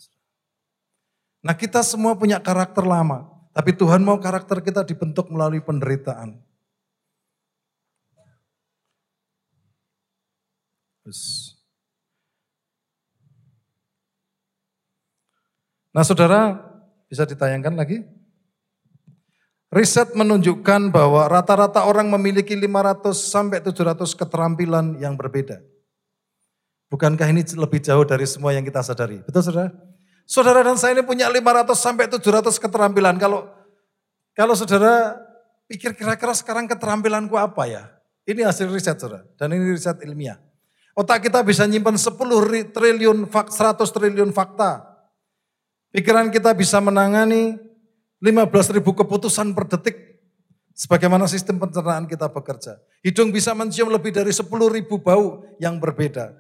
Nah 1.44 1.52
kita 1.52 1.84
semua 1.84 2.16
punya 2.16 2.40
karakter 2.40 2.88
lama, 2.88 3.28
tapi 3.52 3.76
Tuhan 3.76 4.00
mau 4.00 4.16
karakter 4.16 4.64
kita 4.64 4.88
dibentuk 4.88 5.28
melalui 5.28 5.60
penderitaan. 5.60 6.40
Nah 15.92 16.04
saudara, 16.08 16.56
bisa 17.12 17.28
ditayangkan 17.28 17.76
lagi? 17.76 18.15
Riset 19.76 20.16
menunjukkan 20.16 20.88
bahwa 20.88 21.28
rata-rata 21.28 21.84
orang 21.84 22.08
memiliki 22.08 22.56
500 22.56 23.12
sampai 23.12 23.60
700 23.60 24.08
keterampilan 24.16 24.96
yang 24.96 25.20
berbeda. 25.20 25.60
Bukankah 26.88 27.28
ini 27.28 27.44
lebih 27.44 27.84
jauh 27.84 28.00
dari 28.08 28.24
semua 28.24 28.56
yang 28.56 28.64
kita 28.64 28.80
sadari? 28.80 29.20
Betul 29.20 29.44
saudara? 29.44 29.68
Saudara 30.24 30.64
dan 30.64 30.80
saya 30.80 30.96
ini 30.96 31.04
punya 31.04 31.28
500 31.28 31.76
sampai 31.76 32.08
700 32.08 32.56
keterampilan. 32.56 33.20
Kalau 33.20 33.52
kalau 34.32 34.56
saudara 34.56 35.20
pikir 35.68 35.92
kira-kira 35.92 36.32
sekarang 36.32 36.64
keterampilanku 36.64 37.36
apa 37.36 37.68
ya? 37.68 37.84
Ini 38.24 38.48
hasil 38.48 38.72
riset 38.72 38.96
saudara. 38.96 39.28
Dan 39.36 39.60
ini 39.60 39.76
riset 39.76 40.00
ilmiah. 40.00 40.40
Otak 40.96 41.28
kita 41.28 41.44
bisa 41.44 41.68
nyimpan 41.68 42.00
10 42.00 42.72
triliun, 42.72 43.28
100 43.28 43.76
triliun 43.92 44.32
fakta. 44.32 44.88
Pikiran 45.92 46.32
kita 46.32 46.56
bisa 46.56 46.80
menangani 46.80 47.65
15 48.26 48.74
ribu 48.74 48.90
keputusan 48.90 49.54
per 49.54 49.70
detik. 49.70 50.18
Sebagaimana 50.74 51.24
sistem 51.30 51.56
pencernaan 51.56 52.04
kita 52.10 52.28
bekerja. 52.28 52.76
Hidung 53.00 53.32
bisa 53.32 53.54
mencium 53.54 53.88
lebih 53.88 54.12
dari 54.12 54.28
10 54.34 54.44
ribu 54.68 55.00
bau 55.00 55.46
yang 55.56 55.78
berbeda. 55.78 56.36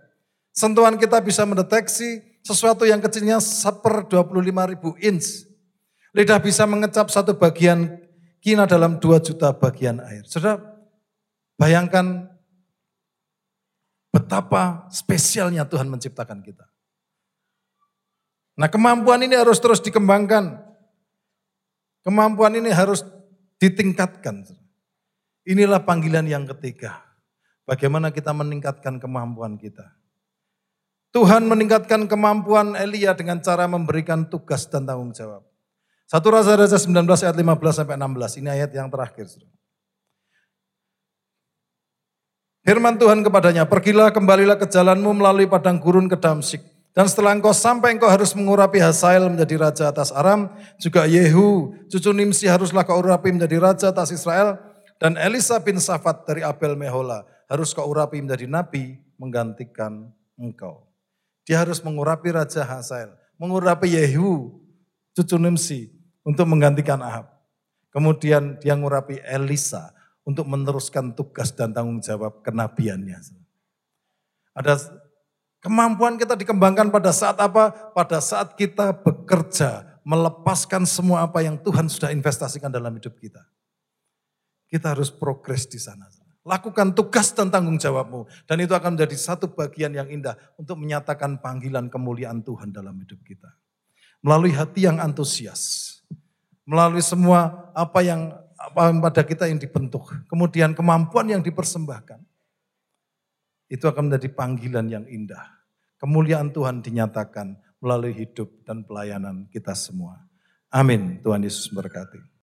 Sentuhan 0.50 0.98
kita 0.98 1.22
bisa 1.22 1.46
mendeteksi 1.46 2.20
sesuatu 2.44 2.84
yang 2.84 2.98
kecilnya 2.98 3.38
per 3.80 4.04
25 4.04 4.72
ribu 4.74 4.92
inch. 5.00 5.46
Lidah 6.12 6.36
bisa 6.42 6.68
mengecap 6.68 7.08
satu 7.08 7.38
bagian 7.38 7.96
kina 8.44 8.68
dalam 8.68 9.00
2 9.00 9.24
juta 9.24 9.56
bagian 9.56 10.04
air. 10.04 10.28
Sudah 10.28 10.60
bayangkan 11.56 12.36
Betapa 14.16 14.88
spesialnya 14.88 15.68
Tuhan 15.68 15.92
menciptakan 15.92 16.40
kita. 16.40 16.64
Nah 18.56 18.72
kemampuan 18.72 19.20
ini 19.20 19.36
harus 19.36 19.60
terus 19.60 19.76
dikembangkan. 19.84 20.65
Kemampuan 22.06 22.54
ini 22.54 22.70
harus 22.70 23.02
ditingkatkan. 23.58 24.46
Inilah 25.42 25.82
panggilan 25.82 26.22
yang 26.30 26.46
ketiga. 26.54 27.02
Bagaimana 27.66 28.14
kita 28.14 28.30
meningkatkan 28.30 29.02
kemampuan 29.02 29.58
kita. 29.58 29.90
Tuhan 31.10 31.50
meningkatkan 31.50 32.06
kemampuan 32.06 32.78
Elia 32.78 33.10
dengan 33.18 33.42
cara 33.42 33.66
memberikan 33.66 34.22
tugas 34.30 34.70
dan 34.70 34.86
tanggung 34.86 35.10
jawab. 35.10 35.42
Satu 36.06 36.30
Raja-Raja 36.30 36.78
19 36.78 36.94
ayat 37.26 37.34
15 37.34 37.74
sampai 37.74 37.98
16. 37.98 38.38
Ini 38.38 38.48
ayat 38.54 38.70
yang 38.70 38.86
terakhir. 38.86 39.26
Firman 42.62 43.02
Tuhan 43.02 43.26
kepadanya, 43.26 43.66
pergilah 43.66 44.14
kembalilah 44.14 44.54
ke 44.54 44.70
jalanmu 44.70 45.10
melalui 45.18 45.50
padang 45.50 45.82
gurun 45.82 46.06
ke 46.06 46.14
Damsik. 46.14 46.62
Dan 46.96 47.12
setelah 47.12 47.36
engkau 47.36 47.52
sampai 47.52 47.92
engkau 47.92 48.08
harus 48.08 48.32
mengurapi 48.32 48.80
Hasael 48.80 49.28
menjadi 49.28 49.60
raja 49.60 49.92
atas 49.92 50.08
Aram. 50.08 50.48
Juga 50.80 51.04
Yehu, 51.04 51.76
cucu 51.92 52.08
Nimsi 52.16 52.48
haruslah 52.48 52.88
kau 52.88 52.96
urapi 52.96 53.36
menjadi 53.36 53.60
raja 53.60 53.92
atas 53.92 54.16
Israel. 54.16 54.56
Dan 54.96 55.20
Elisa 55.20 55.60
bin 55.60 55.76
Safat 55.76 56.24
dari 56.24 56.40
Abel 56.40 56.72
Mehola 56.72 57.28
harus 57.52 57.76
kau 57.76 57.84
urapi 57.84 58.24
menjadi 58.24 58.48
nabi 58.48 58.96
menggantikan 59.20 60.08
engkau. 60.40 60.88
Dia 61.44 61.60
harus 61.60 61.84
mengurapi 61.84 62.32
Raja 62.32 62.64
Hasael. 62.64 63.12
Mengurapi 63.36 63.92
Yehu, 63.92 64.56
cucu 65.12 65.36
Nimsi 65.36 65.92
untuk 66.24 66.48
menggantikan 66.48 66.98
Ahab. 67.04 67.28
Kemudian 67.92 68.56
dia 68.56 68.72
mengurapi 68.72 69.20
Elisa 69.20 69.92
untuk 70.24 70.48
meneruskan 70.48 71.12
tugas 71.12 71.52
dan 71.52 71.76
tanggung 71.76 72.00
jawab 72.00 72.40
kenabiannya. 72.40 73.20
Ada 74.56 75.05
kemampuan 75.66 76.14
kita 76.14 76.38
dikembangkan 76.38 76.94
pada 76.94 77.10
saat 77.10 77.34
apa? 77.42 77.74
Pada 77.90 78.22
saat 78.22 78.54
kita 78.54 78.94
bekerja, 78.94 79.98
melepaskan 80.06 80.86
semua 80.86 81.26
apa 81.26 81.42
yang 81.42 81.58
Tuhan 81.58 81.90
sudah 81.90 82.14
investasikan 82.14 82.70
dalam 82.70 82.94
hidup 82.94 83.18
kita. 83.18 83.42
Kita 84.70 84.94
harus 84.94 85.10
progres 85.10 85.66
di 85.66 85.82
sana. 85.82 86.06
Lakukan 86.46 86.94
tugas 86.94 87.34
dan 87.34 87.50
tanggung 87.50 87.74
jawabmu. 87.74 88.30
Dan 88.46 88.62
itu 88.62 88.70
akan 88.70 88.94
menjadi 88.94 89.18
satu 89.18 89.50
bagian 89.50 89.90
yang 89.90 90.06
indah 90.06 90.38
untuk 90.54 90.78
menyatakan 90.78 91.42
panggilan 91.42 91.90
kemuliaan 91.90 92.46
Tuhan 92.46 92.70
dalam 92.70 92.94
hidup 93.02 93.18
kita. 93.26 93.50
Melalui 94.22 94.54
hati 94.54 94.86
yang 94.86 95.02
antusias. 95.02 95.90
Melalui 96.62 97.02
semua 97.02 97.70
apa 97.74 97.98
yang 98.06 98.30
pada 99.02 99.26
kita 99.26 99.50
yang 99.50 99.58
dibentuk. 99.58 100.14
Kemudian 100.30 100.70
kemampuan 100.70 101.26
yang 101.26 101.42
dipersembahkan. 101.42 102.22
Itu 103.66 103.90
akan 103.90 104.06
menjadi 104.06 104.30
panggilan 104.30 104.86
yang 104.86 105.02
indah. 105.10 105.55
Kemuliaan 105.96 106.52
Tuhan 106.52 106.84
dinyatakan 106.84 107.56
melalui 107.80 108.12
hidup 108.12 108.50
dan 108.66 108.82
pelayanan 108.82 109.48
kita 109.48 109.72
semua. 109.72 110.26
Amin. 110.68 111.22
Tuhan 111.22 111.40
Yesus 111.46 111.70
berkati. 111.70 112.20